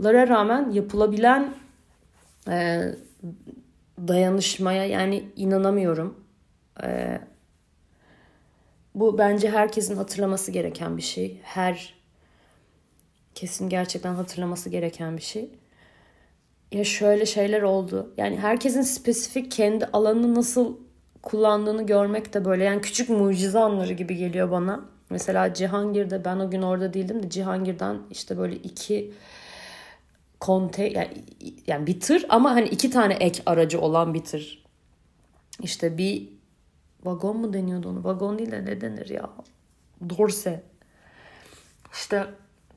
lara 0.00 0.28
rağmen 0.28 0.70
yapılabilen 0.70 1.54
e, 2.48 2.82
dayanışmaya 4.08 4.84
yani 4.84 5.24
inanamıyorum. 5.36 6.14
Ee, 6.82 7.20
bu 8.94 9.18
bence 9.18 9.50
herkesin 9.50 9.96
hatırlaması 9.96 10.50
gereken 10.50 10.96
bir 10.96 11.02
şey. 11.02 11.40
Her 11.42 11.94
kesin 13.34 13.68
gerçekten 13.68 14.14
hatırlaması 14.14 14.70
gereken 14.70 15.16
bir 15.16 15.22
şey. 15.22 15.50
Ya 16.72 16.84
şöyle 16.84 17.26
şeyler 17.26 17.62
oldu. 17.62 18.14
Yani 18.16 18.38
herkesin 18.38 18.82
spesifik 18.82 19.52
kendi 19.52 19.86
alanını 19.86 20.34
nasıl 20.34 20.76
kullandığını 21.22 21.86
görmek 21.86 22.34
de 22.34 22.44
böyle 22.44 22.64
yani 22.64 22.80
küçük 22.80 23.08
mucize 23.08 23.58
anları 23.58 23.92
gibi 23.92 24.16
geliyor 24.16 24.50
bana. 24.50 24.84
Mesela 25.10 25.54
Cihangir'de 25.54 26.24
ben 26.24 26.36
o 26.36 26.50
gün 26.50 26.62
orada 26.62 26.94
değildim 26.94 27.22
de 27.22 27.30
Cihangir'den 27.30 27.98
işte 28.10 28.38
böyle 28.38 28.56
iki 28.56 29.12
konte 30.40 30.88
yani, 30.88 31.24
yani 31.66 31.86
bir 31.86 32.00
tır 32.00 32.26
ama 32.28 32.50
hani 32.50 32.68
iki 32.68 32.90
tane 32.90 33.14
ek 33.14 33.42
aracı 33.46 33.80
olan 33.80 34.14
bir 34.14 34.24
tır. 34.24 34.64
İşte 35.62 35.98
bir 35.98 36.28
vagon 37.04 37.36
mu 37.36 37.52
deniyordu 37.52 37.88
onu? 37.88 38.04
Vagon 38.04 38.38
değil 38.38 38.50
de 38.50 38.64
ne 38.64 38.80
denir 38.80 39.08
ya? 39.08 39.30
Dorse. 40.08 40.62
İşte 41.92 42.26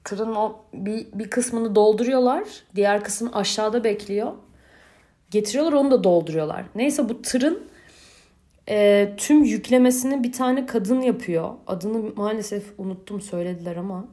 tırın 0.04 0.36
o 0.36 0.62
bir, 0.74 1.08
bir 1.14 1.30
kısmını 1.30 1.76
dolduruyorlar. 1.76 2.44
Diğer 2.76 3.04
kısmı 3.04 3.36
aşağıda 3.36 3.84
bekliyor. 3.84 4.34
Getiriyorlar 5.32 5.74
onu 5.74 5.92
da 5.92 6.04
dolduruyorlar. 6.04 6.66
Neyse 6.76 7.10
bu 7.10 7.22
tırın 7.22 7.64
e, 8.70 9.10
tüm 9.18 9.44
yüklemesini 9.44 10.24
bir 10.24 10.32
tane 10.32 10.66
kadın 10.66 11.02
yapıyor. 11.02 11.50
Adını 11.68 12.16
maalesef 12.16 12.74
unuttum 12.78 13.22
söylediler 13.22 13.76
ama. 13.76 14.08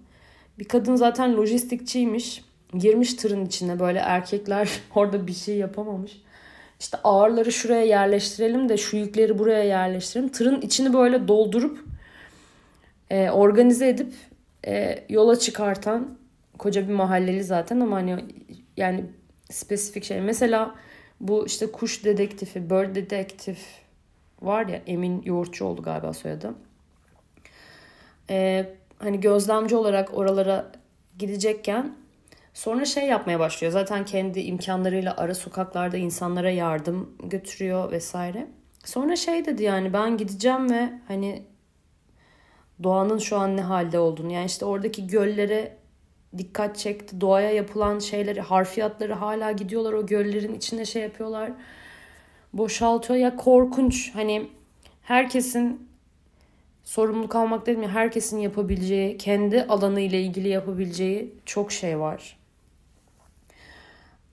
Bir 0.58 0.64
kadın 0.64 0.96
zaten 0.96 1.36
lojistikçiymiş 1.36 2.44
girmiş 2.78 3.14
tırın 3.14 3.44
içine 3.44 3.80
böyle 3.80 3.98
erkekler 3.98 4.70
orada 4.94 5.26
bir 5.26 5.32
şey 5.32 5.56
yapamamış. 5.56 6.22
İşte 6.80 6.98
ağırları 7.04 7.52
şuraya 7.52 7.84
yerleştirelim 7.84 8.68
de 8.68 8.76
şu 8.76 8.96
yükleri 8.96 9.38
buraya 9.38 9.64
yerleştirelim. 9.64 10.28
Tırın 10.28 10.60
içini 10.60 10.92
böyle 10.92 11.28
doldurup 11.28 11.84
e, 13.10 13.30
organize 13.30 13.88
edip 13.88 14.12
e, 14.66 15.04
yola 15.08 15.38
çıkartan 15.38 16.18
koca 16.58 16.88
bir 16.88 16.92
mahalleli 16.92 17.44
zaten 17.44 17.80
ama 17.80 17.96
hani 17.96 18.24
yani 18.76 19.04
spesifik 19.50 20.04
şey. 20.04 20.20
Mesela 20.20 20.74
bu 21.20 21.46
işte 21.46 21.72
kuş 21.72 22.04
dedektifi, 22.04 22.70
bird 22.70 22.94
dedektif 22.94 23.58
var 24.42 24.66
ya 24.66 24.82
Emin 24.86 25.22
Yoğurtçuoğlu 25.24 25.82
galiba 25.82 26.12
soyadı. 26.12 26.54
Ee, 28.30 28.66
hani 28.98 29.20
gözlemci 29.20 29.76
olarak 29.76 30.14
oralara 30.14 30.72
gidecekken 31.18 31.94
Sonra 32.54 32.84
şey 32.84 33.06
yapmaya 33.06 33.40
başlıyor. 33.40 33.72
Zaten 33.72 34.04
kendi 34.04 34.40
imkanlarıyla 34.40 35.14
ara 35.16 35.34
sokaklarda 35.34 35.96
insanlara 35.96 36.50
yardım 36.50 37.16
götürüyor 37.22 37.92
vesaire. 37.92 38.46
Sonra 38.84 39.16
şey 39.16 39.44
dedi 39.44 39.62
yani 39.62 39.92
ben 39.92 40.16
gideceğim 40.16 40.70
ve 40.70 40.92
hani 41.08 41.42
doğanın 42.82 43.18
şu 43.18 43.38
an 43.38 43.56
ne 43.56 43.60
halde 43.62 43.98
olduğunu 43.98 44.32
yani 44.32 44.46
işte 44.46 44.64
oradaki 44.64 45.06
göllere 45.06 45.76
dikkat 46.38 46.78
çekti. 46.78 47.20
Doğaya 47.20 47.50
yapılan 47.50 47.98
şeyleri, 47.98 48.40
harfiyatları 48.40 49.14
hala 49.14 49.52
gidiyorlar 49.52 49.92
o 49.92 50.06
göllerin 50.06 50.54
içine 50.54 50.84
şey 50.84 51.02
yapıyorlar. 51.02 51.52
Boşaltıyor 52.52 53.18
ya 53.18 53.36
korkunç. 53.36 54.14
Hani 54.14 54.48
herkesin 55.02 55.88
sorumluluk 56.84 57.34
almak 57.36 57.66
dedim 57.66 57.82
ya 57.82 57.88
herkesin 57.88 58.38
yapabileceği, 58.38 59.18
kendi 59.18 59.62
alanı 59.62 60.00
ile 60.00 60.22
ilgili 60.22 60.48
yapabileceği 60.48 61.34
çok 61.46 61.72
şey 61.72 61.98
var. 61.98 62.39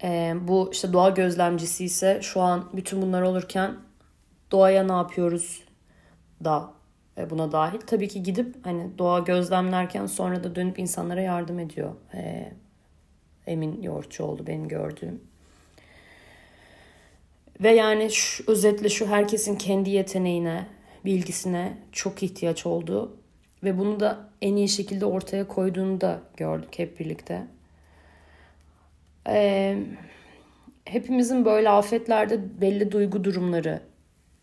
E, 0.04 0.36
bu 0.42 0.70
işte 0.74 0.94
doğa 0.94 1.10
gözlemcisi 1.10 1.86
ise 1.86 2.20
şu 2.22 2.42
an 2.42 2.70
bütün 2.74 3.02
bunlar 3.02 3.22
olurken 3.22 3.76
doğaya 4.52 4.84
ne 4.84 4.92
yapıyoruz 4.92 5.64
da 6.44 6.74
e, 7.18 7.30
buna 7.30 7.52
dahil. 7.52 7.80
Tabii 7.80 8.08
ki 8.08 8.24
gidip 8.24 8.66
hani 8.66 8.98
doğa 8.98 9.20
gözlemlerken 9.20 10.06
sonra 10.06 10.44
da 10.44 10.56
dönüp 10.56 10.80
insanlara 10.80 11.22
yardım 11.22 11.60
ediyor. 11.60 11.92
E, 12.14 12.52
Emin 13.48 13.82
Yoğurtçu 13.82 14.24
oldu 14.24 14.48
benim 14.48 14.68
gördüğüm. 14.68 15.22
Ve 17.62 17.72
yani 17.72 18.12
şu, 18.12 18.52
özetle 18.52 18.90
şu 18.90 19.08
herkesin 19.08 19.56
kendi 19.56 19.90
yeteneğine, 19.90 20.68
bilgisine 21.06 21.78
çok 21.92 22.24
ihtiyaç 22.24 22.66
olduğu 22.66 23.18
ve 23.64 23.78
bunu 23.78 24.00
da 24.00 24.30
en 24.42 24.56
iyi 24.56 24.70
şekilde 24.70 25.06
ortaya 25.06 25.48
koyduğunu 25.48 26.02
da 26.02 26.22
gördük 26.38 26.80
hep 26.80 27.00
birlikte. 27.00 27.48
Ee, 29.28 29.78
hepimizin 30.86 31.46
böyle 31.46 31.70
afetlerde 31.70 32.62
belli 32.62 32.92
duygu 32.92 33.24
durumları 33.24 33.82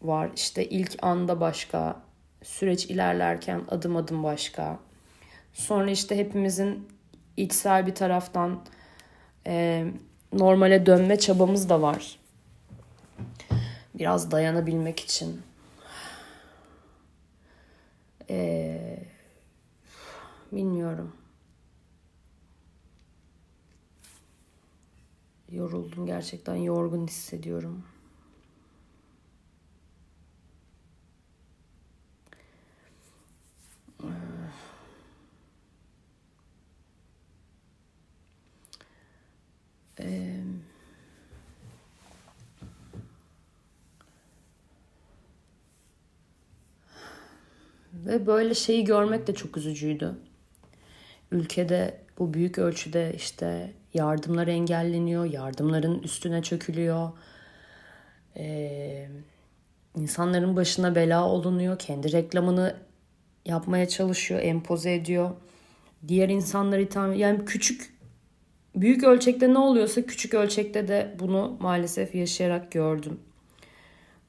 var. 0.02 0.30
İşte 0.36 0.64
ilk 0.64 1.04
anda 1.04 1.40
başka, 1.40 2.02
süreç 2.42 2.86
ilerlerken 2.86 3.60
adım 3.68 3.96
adım 3.96 4.22
başka. 4.22 4.78
Sonra 5.52 5.90
işte 5.90 6.16
hepimizin 6.16 6.88
içsel 7.36 7.86
bir 7.86 7.94
taraftan 7.94 8.60
e, 9.46 9.84
normale 10.32 10.86
dönme 10.86 11.18
çabamız 11.18 11.68
da 11.68 11.82
var. 11.82 12.18
Biraz 13.94 14.30
dayanabilmek 14.30 15.00
için. 15.00 15.42
Ee, 18.30 18.98
bilmiyorum. 20.52 21.12
Yoruldum 25.54 26.06
gerçekten 26.06 26.54
yorgun 26.54 27.06
hissediyorum. 27.06 27.84
Ee, 40.00 40.42
ve 47.92 48.26
böyle 48.26 48.54
şeyi 48.54 48.84
görmek 48.84 49.26
de 49.26 49.34
çok 49.34 49.56
üzücüydü. 49.56 50.14
Ülkede 51.34 52.00
bu 52.18 52.34
büyük 52.34 52.58
ölçüde 52.58 53.12
işte 53.16 53.70
yardımlar 53.94 54.46
engelleniyor, 54.46 55.24
yardımların 55.24 56.02
üstüne 56.02 56.42
çökülüyor. 56.42 57.10
Ee, 58.36 59.08
insanların 59.96 60.56
başına 60.56 60.94
bela 60.94 61.28
olunuyor, 61.28 61.78
kendi 61.78 62.12
reklamını 62.12 62.76
yapmaya 63.44 63.88
çalışıyor, 63.88 64.40
empoze 64.42 64.94
ediyor. 64.94 65.30
Diğer 66.08 66.28
insanları 66.28 66.82
itham 66.82 67.14
yani 67.14 67.44
küçük 67.44 67.94
büyük 68.74 69.04
ölçekte 69.04 69.54
ne 69.54 69.58
oluyorsa 69.58 70.06
küçük 70.06 70.34
ölçekte 70.34 70.88
de 70.88 71.16
bunu 71.18 71.56
maalesef 71.60 72.14
yaşayarak 72.14 72.72
gördüm. 72.72 73.20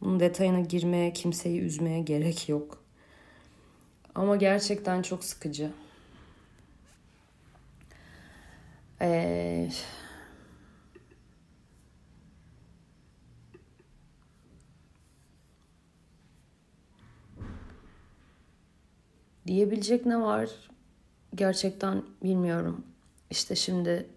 Bunun 0.01 0.19
detayına 0.19 0.59
girmeye, 0.59 1.13
kimseyi 1.13 1.61
üzmeye 1.61 2.01
gerek 2.01 2.49
yok. 2.49 2.83
Ama 4.15 4.35
gerçekten 4.35 5.01
çok 5.01 5.23
sıkıcı. 5.23 5.71
Ee, 9.01 9.69
diyebilecek 19.47 20.05
ne 20.05 20.21
var? 20.21 20.49
Gerçekten 21.35 22.03
bilmiyorum. 22.23 22.85
İşte 23.29 23.55
şimdi 23.55 24.09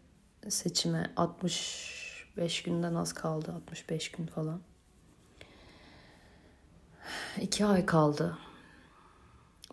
seçime 0.48 1.12
65 1.16 2.62
günden 2.62 2.94
az 2.94 3.12
kaldı. 3.12 3.52
65 3.52 4.10
gün 4.10 4.26
falan. 4.26 4.60
İki 7.40 7.64
ay 7.64 7.86
kaldı. 7.86 8.38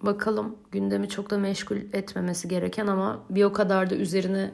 Bakalım 0.01 0.55
gündemi 0.71 1.09
çok 1.09 1.29
da 1.29 1.37
meşgul 1.37 1.77
etmemesi 1.77 2.47
gereken 2.47 2.87
ama 2.87 3.25
bir 3.29 3.43
o 3.43 3.53
kadar 3.53 3.89
da 3.89 3.95
üzerine 3.95 4.53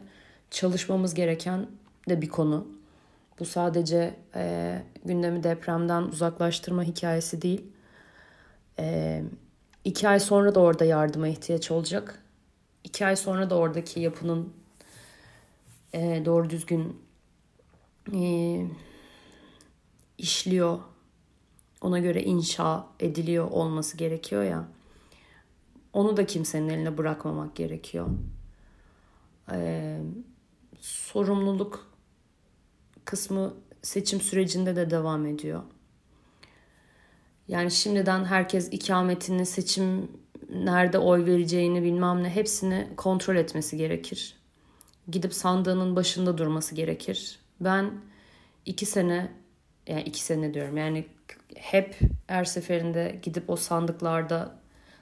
çalışmamız 0.52 1.14
gereken 1.14 1.68
de 2.10 2.22
bir 2.22 2.30
konu. 2.30 2.68
Bu 3.40 3.46
sadece 3.46 4.16
e, 4.36 4.82
gündemi 5.06 5.44
depremden 5.44 6.02
uzaklaştırma 6.02 6.84
hikayesi 6.84 7.42
değil. 7.42 7.66
E, 8.80 9.24
iki 9.84 10.10
ay 10.10 10.20
sonra 10.20 10.56
da 10.56 10.60
orada 10.60 10.86
yardıma 10.86 11.28
ihtiyaç 11.28 11.72
olacak. 11.72 12.24
İki 12.84 13.06
ay 13.06 13.16
sonra 13.16 13.50
da 13.50 13.56
oradaki 13.56 14.00
yapının 14.00 14.54
e, 15.94 16.22
doğru 16.26 16.50
düzgün 16.50 17.02
e, 18.14 18.22
işliyor, 20.18 20.80
ona 21.82 22.00
göre 22.00 22.24
inşa 22.24 22.88
ediliyor 23.00 23.52
olması 23.52 23.98
gerekiyor 23.98 24.44
ya. 24.44 24.68
Onu 25.94 26.18
da 26.18 26.26
kimsenin 26.26 26.70
eline 26.70 26.98
bırakmamak 26.98 27.56
gerekiyor. 27.56 28.08
Ee, 29.52 30.00
sorumluluk 30.82 31.91
kısmı 33.06 33.54
seçim 33.82 34.22
sürecinde 34.22 34.76
de 34.76 34.89
devam 34.89 35.26
ediyor. 35.26 35.63
Yani 37.48 37.72
şimdiden 37.72 38.26
herkes 38.26 38.74
ikametini, 38.74 39.46
seçim 39.46 40.12
nerede 40.50 40.98
oy 40.98 41.26
vereceğini 41.26 41.84
bilmem 41.84 42.24
ne 42.24 42.30
hepsini 42.30 42.88
kontrol 42.98 43.36
etmesi 43.36 43.78
gerekir. 43.78 44.38
Gidip 45.12 45.34
sandığının 45.34 45.96
başında 45.96 46.38
durması 46.38 46.76
gerekir. 46.76 47.39
Ben 47.60 47.91
iki 48.65 48.86
sene, 48.86 49.32
yani 49.88 50.02
iki 50.02 50.22
sene 50.22 50.54
diyorum 50.54 50.78
yani 50.78 51.08
hep 51.56 52.00
her 52.28 52.46
seferinde 52.46 53.20
gidip 53.24 53.50
o 53.50 53.56
sandıklarda 53.56 54.61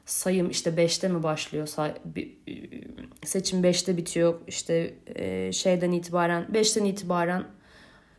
sayım 0.10 0.50
işte 0.50 0.70
5'te 0.70 1.08
mi 1.08 1.24
başlıyor 1.24 1.68
seçim 3.26 3.64
5'te 3.64 3.98
bitiyor 3.98 4.40
işte 4.48 4.94
e, 5.16 5.52
şeyden 5.52 5.92
itibaren 5.92 6.48
5'ten 6.52 6.86
itibaren 6.86 7.44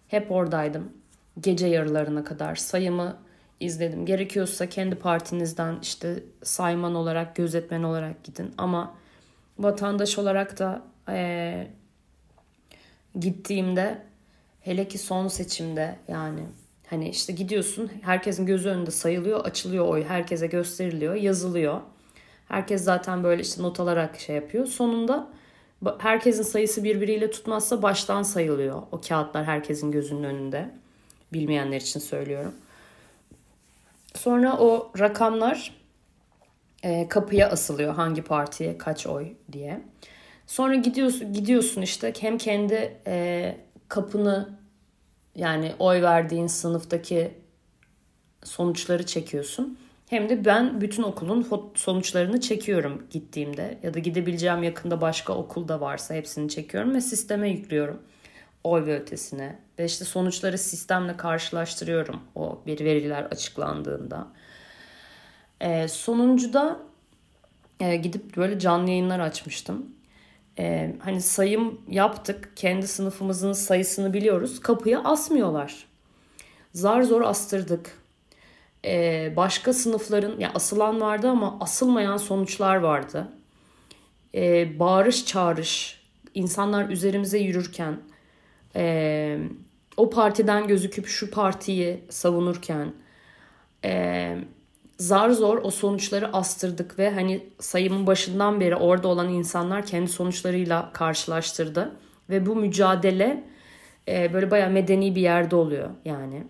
hep 0.08 0.30
oradaydım. 0.30 0.92
Gece 1.40 1.66
yarılarına 1.66 2.24
kadar 2.24 2.56
sayımı 2.56 3.16
izledim. 3.60 4.06
Gerekiyorsa 4.06 4.68
kendi 4.68 4.94
partinizden 4.94 5.78
işte 5.82 6.22
sayman 6.42 6.94
olarak 6.94 7.36
gözetmen 7.36 7.82
olarak 7.82 8.24
gidin. 8.24 8.54
Ama 8.58 8.94
vatandaş 9.58 10.18
olarak 10.18 10.58
da 10.58 10.82
e, 11.08 11.66
gittiğimde 13.20 14.02
hele 14.60 14.88
ki 14.88 14.98
son 14.98 15.28
seçimde 15.28 15.96
yani 16.08 16.40
Hani 16.90 17.08
işte 17.08 17.32
gidiyorsun 17.32 17.90
herkesin 18.02 18.46
gözü 18.46 18.68
önünde 18.68 18.90
sayılıyor, 18.90 19.44
açılıyor 19.44 19.88
oy, 19.88 20.04
herkese 20.04 20.46
gösteriliyor, 20.46 21.14
yazılıyor. 21.14 21.80
Herkes 22.48 22.84
zaten 22.84 23.24
böyle 23.24 23.42
işte 23.42 23.62
not 23.62 23.80
alarak 23.80 24.20
şey 24.20 24.36
yapıyor. 24.36 24.66
Sonunda 24.66 25.28
herkesin 25.98 26.42
sayısı 26.42 26.84
birbiriyle 26.84 27.30
tutmazsa 27.30 27.82
baştan 27.82 28.22
sayılıyor. 28.22 28.82
O 28.92 29.00
kağıtlar 29.00 29.44
herkesin 29.44 29.92
gözünün 29.92 30.22
önünde. 30.22 30.70
Bilmeyenler 31.32 31.80
için 31.80 32.00
söylüyorum. 32.00 32.54
Sonra 34.14 34.58
o 34.58 34.92
rakamlar 34.98 35.74
e, 36.82 37.08
kapıya 37.08 37.50
asılıyor 37.50 37.94
hangi 37.94 38.22
partiye 38.22 38.78
kaç 38.78 39.06
oy 39.06 39.32
diye. 39.52 39.80
Sonra 40.46 40.74
gidiyorsun 40.74 41.32
gidiyorsun 41.32 41.82
işte 41.82 42.12
hem 42.20 42.38
kendi 42.38 42.96
e, 43.06 43.56
kapını 43.88 44.59
yani 45.40 45.72
oy 45.78 46.02
verdiğin 46.02 46.46
sınıftaki 46.46 47.34
sonuçları 48.44 49.06
çekiyorsun. 49.06 49.78
Hem 50.06 50.28
de 50.28 50.44
ben 50.44 50.80
bütün 50.80 51.02
okulun 51.02 51.46
sonuçlarını 51.74 52.40
çekiyorum 52.40 53.06
gittiğimde 53.10 53.78
ya 53.82 53.94
da 53.94 53.98
gidebileceğim 53.98 54.62
yakında 54.62 55.00
başka 55.00 55.32
okul 55.32 55.68
da 55.68 55.80
varsa 55.80 56.14
hepsini 56.14 56.48
çekiyorum 56.48 56.94
ve 56.94 57.00
sisteme 57.00 57.48
yüklüyorum 57.50 58.02
oy 58.64 58.86
ve 58.86 59.00
ötesine. 59.00 59.58
Ve 59.78 59.84
işte 59.84 60.04
sonuçları 60.04 60.58
sistemle 60.58 61.16
karşılaştırıyorum 61.16 62.20
o 62.34 62.62
bir 62.66 62.84
veriler 62.84 63.22
açıklandığında. 63.22 64.26
Ee, 65.60 65.88
sonuncuda 65.88 66.80
e, 67.80 67.96
gidip 67.96 68.36
böyle 68.36 68.58
canlı 68.58 68.90
yayınlar 68.90 69.20
açmıştım 69.20 69.86
e, 70.58 70.96
hani 70.98 71.22
sayım 71.22 71.80
yaptık. 71.88 72.52
Kendi 72.56 72.88
sınıfımızın 72.88 73.52
sayısını 73.52 74.12
biliyoruz. 74.12 74.60
Kapıya 74.60 75.04
asmıyorlar. 75.04 75.86
Zar 76.72 77.02
zor 77.02 77.22
astırdık. 77.22 77.98
E, 78.84 79.32
başka 79.36 79.72
sınıfların 79.72 80.40
ya 80.40 80.52
asılan 80.54 81.00
vardı 81.00 81.28
ama 81.28 81.56
asılmayan 81.60 82.16
sonuçlar 82.16 82.76
vardı. 82.76 83.28
E, 84.34 84.78
bağırış 84.78 85.26
çağrış 85.26 86.00
insanlar 86.34 86.88
üzerimize 86.88 87.38
yürürken 87.38 88.00
e, 88.76 89.38
o 89.96 90.10
partiden 90.10 90.68
gözüküp 90.68 91.06
şu 91.06 91.30
partiyi 91.30 92.04
savunurken 92.10 92.92
e, 93.84 94.36
zar 95.00 95.30
zor 95.30 95.60
o 95.62 95.70
sonuçları 95.70 96.32
astırdık 96.32 96.98
ve 96.98 97.10
hani 97.10 97.46
sayımın 97.60 98.06
başından 98.06 98.60
beri 98.60 98.76
orada 98.76 99.08
olan 99.08 99.28
insanlar 99.28 99.86
kendi 99.86 100.10
sonuçlarıyla 100.10 100.90
karşılaştırdı. 100.92 101.96
Ve 102.30 102.46
bu 102.46 102.56
mücadele 102.56 103.44
e, 104.08 104.32
böyle 104.32 104.50
bayağı 104.50 104.70
medeni 104.70 105.14
bir 105.14 105.20
yerde 105.20 105.56
oluyor 105.56 105.90
yani. 106.04 106.44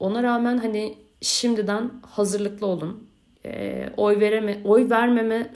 Ona 0.00 0.22
rağmen 0.22 0.58
hani 0.58 0.98
şimdiden 1.20 1.90
hazırlıklı 2.10 2.66
olun. 2.66 3.08
E, 3.44 3.84
oy 3.96 4.20
vereme, 4.20 4.60
oy 4.64 4.90
vermeme 4.90 5.52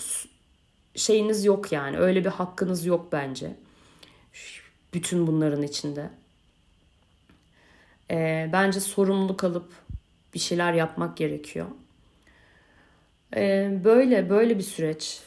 şeyiniz 0.95 1.45
yok 1.45 1.73
yani. 1.73 1.99
Öyle 1.99 2.25
bir 2.25 2.31
hakkınız 2.31 2.87
yok 2.87 3.09
bence. 3.13 3.57
Bütün 4.95 5.27
bunların 5.27 5.63
içinde. 5.63 6.11
E, 8.11 8.51
bence 8.53 8.81
sorumluluk 8.81 9.45
alıp 9.45 9.73
bir 10.35 10.39
şeyler 10.39 10.73
yapmak 10.73 11.17
gerekiyor. 11.17 11.67
Ee, 13.37 13.81
böyle 13.85 14.31
böyle 14.31 14.59
bir 14.59 14.63
süreç. 14.63 15.21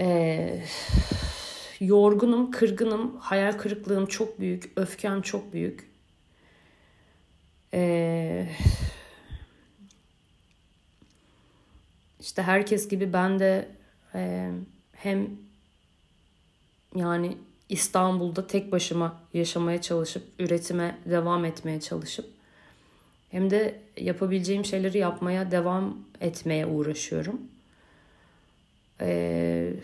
Ee, 0.00 0.62
yorgunum, 1.80 2.50
kırgınım, 2.50 3.16
hayal 3.16 3.52
kırıklığım 3.52 4.06
çok 4.06 4.40
büyük, 4.40 4.72
öfkem 4.76 5.22
çok 5.22 5.52
büyük. 5.52 5.90
Ee, 7.74 8.48
işte 12.20 12.42
herkes 12.42 12.88
gibi 12.88 13.12
ben 13.12 13.38
de 13.38 13.68
e, 14.14 14.50
hem 14.92 15.28
yani 16.94 17.36
İstanbul'da 17.68 18.46
tek 18.46 18.72
başıma 18.72 19.20
yaşamaya 19.34 19.80
çalışıp 19.80 20.22
üretime 20.38 20.98
devam 21.06 21.44
etmeye 21.44 21.80
çalışıp 21.80 22.39
hem 23.30 23.50
de 23.50 23.80
yapabileceğim 23.96 24.64
şeyleri 24.64 24.98
yapmaya 24.98 25.50
devam 25.50 25.98
etmeye 26.20 26.66
uğraşıyorum. 26.66 27.40
Ee, 29.00 29.74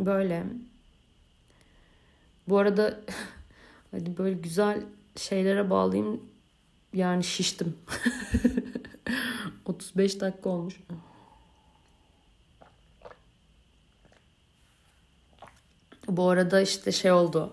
böyle. 0.00 0.44
Bu 2.48 2.58
arada 2.58 3.00
hadi 3.90 4.18
böyle 4.18 4.34
güzel 4.34 4.82
şeylere 5.16 5.70
bağlayayım. 5.70 6.20
Yani 6.94 7.24
şiştim. 7.24 7.76
35 9.66 10.20
dakika 10.20 10.48
olmuş. 10.50 10.80
Bu 16.08 16.28
arada 16.28 16.60
işte 16.60 16.92
şey 16.92 17.12
oldu. 17.12 17.52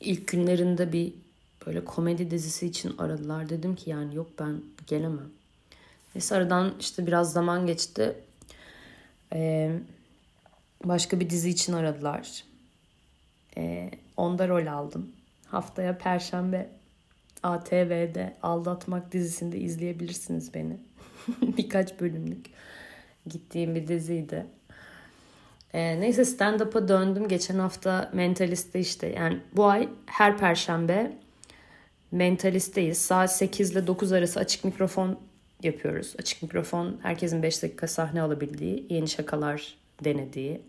İlk 0.00 0.28
günlerinde 0.28 0.92
bir 0.92 1.12
böyle 1.66 1.84
komedi 1.84 2.30
dizisi 2.30 2.66
için 2.66 2.96
aradılar. 2.98 3.48
Dedim 3.48 3.76
ki 3.76 3.90
yani 3.90 4.14
yok 4.14 4.30
ben 4.38 4.62
gelemem. 4.86 5.30
Neyse 6.14 6.34
aradan 6.34 6.74
işte 6.80 7.06
biraz 7.06 7.32
zaman 7.32 7.66
geçti. 7.66 8.14
Ee, 9.32 9.78
başka 10.84 11.20
bir 11.20 11.30
dizi 11.30 11.50
için 11.50 11.72
aradılar. 11.72 12.44
Ee, 13.56 13.90
onda 14.16 14.48
rol 14.48 14.66
aldım. 14.66 15.12
Haftaya 15.46 15.98
Perşembe 15.98 16.68
ATV'de 17.42 18.36
Aldatmak 18.42 19.12
dizisinde 19.12 19.58
izleyebilirsiniz 19.58 20.54
beni. 20.54 20.76
Birkaç 21.42 22.00
bölümlük 22.00 22.46
gittiğim 23.26 23.74
bir 23.74 23.88
diziydi. 23.88 24.46
Ee, 25.72 26.00
neyse 26.00 26.24
stand-up'a 26.24 26.88
döndüm. 26.88 27.28
Geçen 27.28 27.58
hafta 27.58 28.10
Mentalist'te 28.12 28.80
işte 28.80 29.06
yani 29.06 29.40
bu 29.56 29.66
ay 29.66 29.88
her 30.06 30.38
perşembe 30.38 31.12
Mentalist'teyiz. 32.12 32.98
Saat 32.98 33.36
8 33.36 33.70
ile 33.70 33.86
9 33.86 34.12
arası 34.12 34.40
açık 34.40 34.64
mikrofon 34.64 35.18
yapıyoruz. 35.62 36.14
Açık 36.18 36.42
mikrofon 36.42 36.96
herkesin 37.02 37.42
5 37.42 37.62
dakika 37.62 37.86
sahne 37.86 38.22
alabildiği, 38.22 38.86
yeni 38.90 39.08
şakalar 39.08 39.74
denediği 40.04 40.60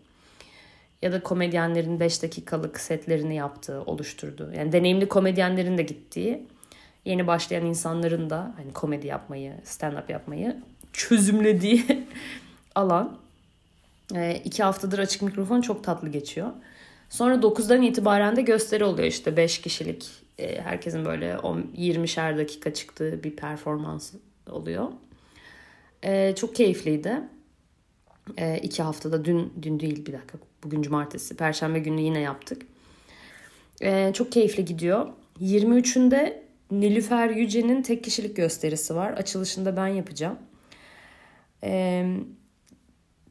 ya 1.02 1.12
da 1.12 1.22
komedyenlerin 1.22 2.00
5 2.00 2.22
dakikalık 2.22 2.80
setlerini 2.80 3.34
yaptığı, 3.34 3.82
oluşturduğu. 3.82 4.52
Yani 4.52 4.72
deneyimli 4.72 5.08
komedyenlerin 5.08 5.78
de 5.78 5.82
gittiği, 5.82 6.46
yeni 7.04 7.26
başlayan 7.26 7.66
insanların 7.66 8.30
da 8.30 8.54
hani 8.56 8.72
komedi 8.72 9.06
yapmayı, 9.06 9.52
stand-up 9.64 10.12
yapmayı 10.12 10.56
çözümlediği 10.92 12.06
alan. 12.74 13.18
E, 14.14 14.40
iki 14.44 14.62
haftadır 14.62 14.98
açık 14.98 15.22
mikrofon 15.22 15.60
çok 15.60 15.84
tatlı 15.84 16.08
geçiyor. 16.08 16.48
Sonra 17.12 17.34
9'dan 17.34 17.82
itibaren 17.82 18.36
de 18.36 18.42
gösteri 18.42 18.84
oluyor 18.84 19.08
işte 19.08 19.36
5 19.36 19.60
kişilik 19.60 20.10
e, 20.38 20.60
herkesin 20.60 21.04
böyle 21.04 21.32
20'şer 21.32 22.38
dakika 22.38 22.74
çıktığı 22.74 23.24
bir 23.24 23.36
performans 23.36 24.12
oluyor. 24.50 24.88
E, 26.04 26.34
çok 26.34 26.54
keyifliydi. 26.54 27.20
E, 28.36 28.58
iki 28.58 28.82
haftada 28.82 29.24
dün 29.24 29.52
dün 29.62 29.80
değil 29.80 30.06
bir 30.06 30.12
dakika 30.12 30.38
bugün 30.64 30.82
cumartesi 30.82 31.36
perşembe 31.36 31.78
günü 31.78 32.00
yine 32.00 32.20
yaptık. 32.20 32.62
Çok 34.14 34.32
keyifli 34.32 34.64
gidiyor. 34.64 35.08
23'ünde 35.40 36.42
Nilüfer 36.70 37.30
Yüce'nin 37.30 37.82
tek 37.82 38.04
kişilik 38.04 38.36
gösterisi 38.36 38.94
var. 38.94 39.12
Açılışında 39.12 39.76
ben 39.76 39.86
yapacağım. 39.86 40.38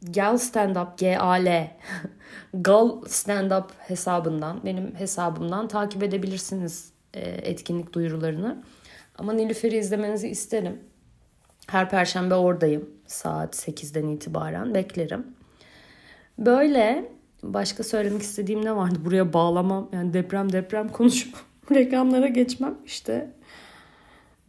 Gal 0.02 0.38
Stand 0.38 0.76
Up 0.76 0.98
G-A-L 0.98 1.72
Gal 2.54 3.02
Stand 3.08 3.52
Up 3.52 3.72
hesabından 3.78 4.62
benim 4.66 4.96
hesabımdan 4.96 5.68
takip 5.68 6.04
edebilirsiniz 6.04 6.92
e, 7.14 7.20
etkinlik 7.22 7.94
duyurularını. 7.94 8.64
Ama 9.18 9.34
Nilüfer'i 9.34 9.78
izlemenizi 9.78 10.28
isterim. 10.28 10.80
Her 11.68 11.90
perşembe 11.90 12.36
oradayım. 12.36 12.90
Saat 13.08 13.56
8'den 13.56 14.08
itibaren 14.08 14.74
beklerim. 14.74 15.28
Böyle 16.38 17.12
başka 17.44 17.84
söylemek 17.84 18.22
istediğim 18.22 18.66
ne 18.66 18.76
vardı? 18.76 19.00
Buraya 19.06 19.34
bağlamam. 19.34 19.90
Yani 19.94 20.14
deprem 20.14 20.52
deprem 20.52 20.90
konuşup 20.90 21.36
reklamlara 21.72 22.28
geçmem. 22.28 22.78
işte 22.86 23.32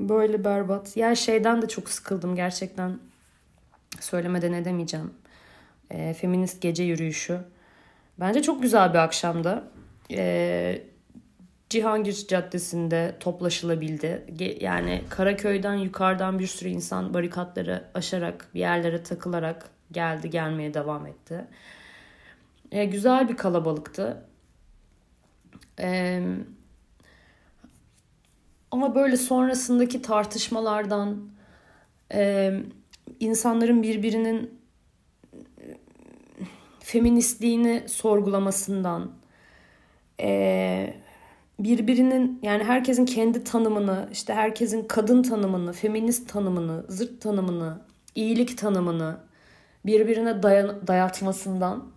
böyle 0.01 0.45
berbat. 0.45 0.97
Ya 0.97 1.15
şeyden 1.15 1.63
de 1.63 1.69
çok 1.69 1.89
sıkıldım 1.89 2.37
gerçekten. 2.37 2.99
Söylemeden 4.01 4.53
edemeyeceğim 4.53 5.11
e, 5.93 6.15
feminist 6.15 6.63
gece 6.63 6.83
yürüyüşü. 6.83 7.41
Bence 8.21 8.43
çok 8.43 8.63
güzel 8.63 8.93
bir 8.95 8.99
akşamdı. 8.99 9.65
E, 10.11 10.83
Cihangir 11.71 12.27
Caddesi'nde 12.29 13.17
toplaşılabildi. 13.21 14.27
Yani 14.61 15.03
Karaköy'den 15.11 15.75
yukarıdan 15.75 16.39
bir 16.39 16.47
sürü 16.47 16.69
insan 16.69 17.15
barikatları 17.15 17.85
aşarak 17.95 18.49
bir 18.55 18.61
yerlere 18.61 19.03
takılarak 19.03 19.71
geldi 19.93 20.31
gelmeye 20.31 20.75
devam 20.75 21.07
etti. 21.07 21.45
E, 22.73 22.85
güzel 22.85 23.29
bir 23.29 23.37
kalabalıktı. 23.37 24.23
E, 25.81 26.23
ama 28.71 28.95
böyle 28.95 29.17
sonrasındaki 29.17 30.03
tartışmalardan 30.03 31.29
e, 32.13 32.53
insanların 33.21 33.83
birbirinin 33.83 34.62
feministliğini 36.85 37.83
sorgulamasından, 37.89 39.11
birbirinin 41.59 42.41
yani 42.43 42.65
herkesin 42.65 43.05
kendi 43.07 43.45
tanımını, 43.45 44.09
işte 44.13 44.35
herkesin 44.35 44.85
kadın 44.89 45.23
tanımını, 45.23 45.73
feminist 45.73 46.33
tanımını, 46.33 46.85
zırt 46.89 47.21
tanımını, 47.21 47.81
iyilik 48.15 48.59
tanımını 48.59 49.17
birbirine 49.87 50.43
dayan, 50.43 50.87
dayatmasından 50.87 51.93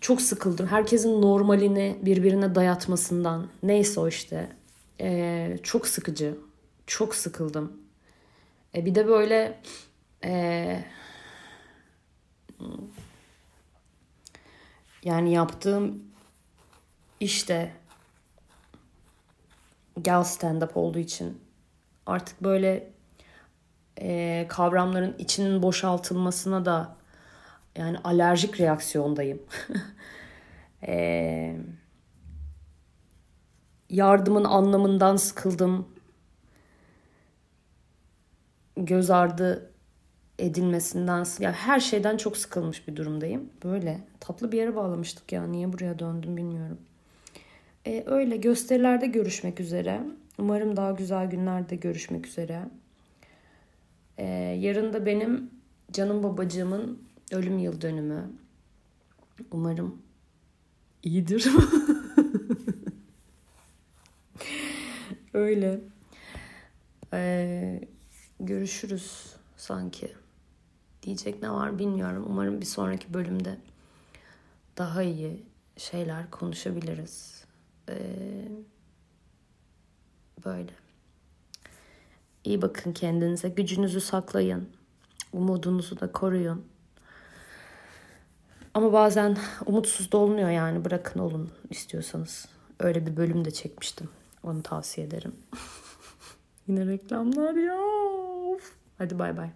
çok 0.00 0.20
sıkıldım. 0.20 0.66
Herkesin 0.66 1.22
normalini 1.22 1.98
birbirine 2.02 2.54
dayatmasından. 2.54 3.46
Neyse 3.62 4.00
o 4.00 4.08
işte. 4.08 4.48
Çok 5.62 5.86
sıkıcı. 5.86 6.38
Çok 6.86 7.14
sıkıldım. 7.14 7.72
E, 8.74 8.84
bir 8.84 8.94
de 8.94 9.06
böyle 9.08 9.60
yani 15.04 15.32
yaptığım 15.32 16.02
işte 17.20 17.72
gal 19.96 20.22
stand-up 20.22 20.74
olduğu 20.74 20.98
için 20.98 21.42
artık 22.06 22.42
böyle 22.42 22.90
e, 24.00 24.46
kavramların 24.48 25.14
içinin 25.18 25.62
boşaltılmasına 25.62 26.64
da 26.64 26.96
yani 27.76 27.98
alerjik 27.98 28.60
reaksiyondayım. 28.60 29.42
e, 30.86 31.56
yardımın 33.90 34.44
anlamından 34.44 35.16
sıkıldım. 35.16 35.88
Göz 38.76 39.10
ardı 39.10 39.73
edilmesinden 40.38 41.26
yani 41.40 41.54
her 41.54 41.80
şeyden 41.80 42.16
çok 42.16 42.36
sıkılmış 42.36 42.88
bir 42.88 42.96
durumdayım. 42.96 43.50
Böyle 43.64 44.00
tatlı 44.20 44.52
bir 44.52 44.58
yere 44.58 44.76
bağlamıştık 44.76 45.32
ya 45.32 45.46
niye 45.46 45.72
buraya 45.72 45.98
döndüm 45.98 46.36
bilmiyorum. 46.36 46.78
Ee, 47.86 48.04
öyle 48.06 48.36
gösterilerde 48.36 49.06
görüşmek 49.06 49.60
üzere. 49.60 50.02
Umarım 50.38 50.76
daha 50.76 50.92
güzel 50.92 51.30
günlerde 51.30 51.76
görüşmek 51.76 52.26
üzere. 52.26 52.68
Ee, 54.18 54.24
yarın 54.60 54.92
da 54.92 55.06
benim 55.06 55.50
canım 55.92 56.22
babacığımın 56.22 57.02
ölüm 57.32 57.58
yıl 57.58 57.80
dönümü. 57.80 58.30
Umarım 59.50 60.02
iyidir. 61.02 61.48
öyle. 65.34 65.80
Ee, 67.12 67.80
görüşürüz 68.40 69.36
sanki. 69.56 70.23
Diyecek 71.04 71.42
ne 71.42 71.50
var 71.50 71.78
bilmiyorum. 71.78 72.24
Umarım 72.28 72.60
bir 72.60 72.66
sonraki 72.66 73.14
bölümde 73.14 73.56
daha 74.78 75.02
iyi 75.02 75.42
şeyler 75.76 76.30
konuşabiliriz. 76.30 77.44
Ee, 77.88 77.96
böyle. 80.44 80.72
İyi 82.44 82.62
bakın 82.62 82.92
kendinize. 82.92 83.48
Gücünüzü 83.48 84.00
saklayın. 84.00 84.68
Umudunuzu 85.32 86.00
da 86.00 86.12
koruyun. 86.12 86.64
Ama 88.74 88.92
bazen 88.92 89.36
umutsuz 89.66 90.12
da 90.12 90.18
olmuyor 90.18 90.50
yani. 90.50 90.84
Bırakın 90.84 91.20
olun 91.20 91.50
istiyorsanız. 91.70 92.48
Öyle 92.80 93.06
bir 93.06 93.16
bölüm 93.16 93.44
de 93.44 93.50
çekmiştim. 93.50 94.08
Onu 94.42 94.62
tavsiye 94.62 95.06
ederim. 95.06 95.34
Yine 96.68 96.86
reklamlar 96.86 97.54
ya. 97.54 97.78
Hadi 98.98 99.18
bay 99.18 99.36
bay. 99.36 99.50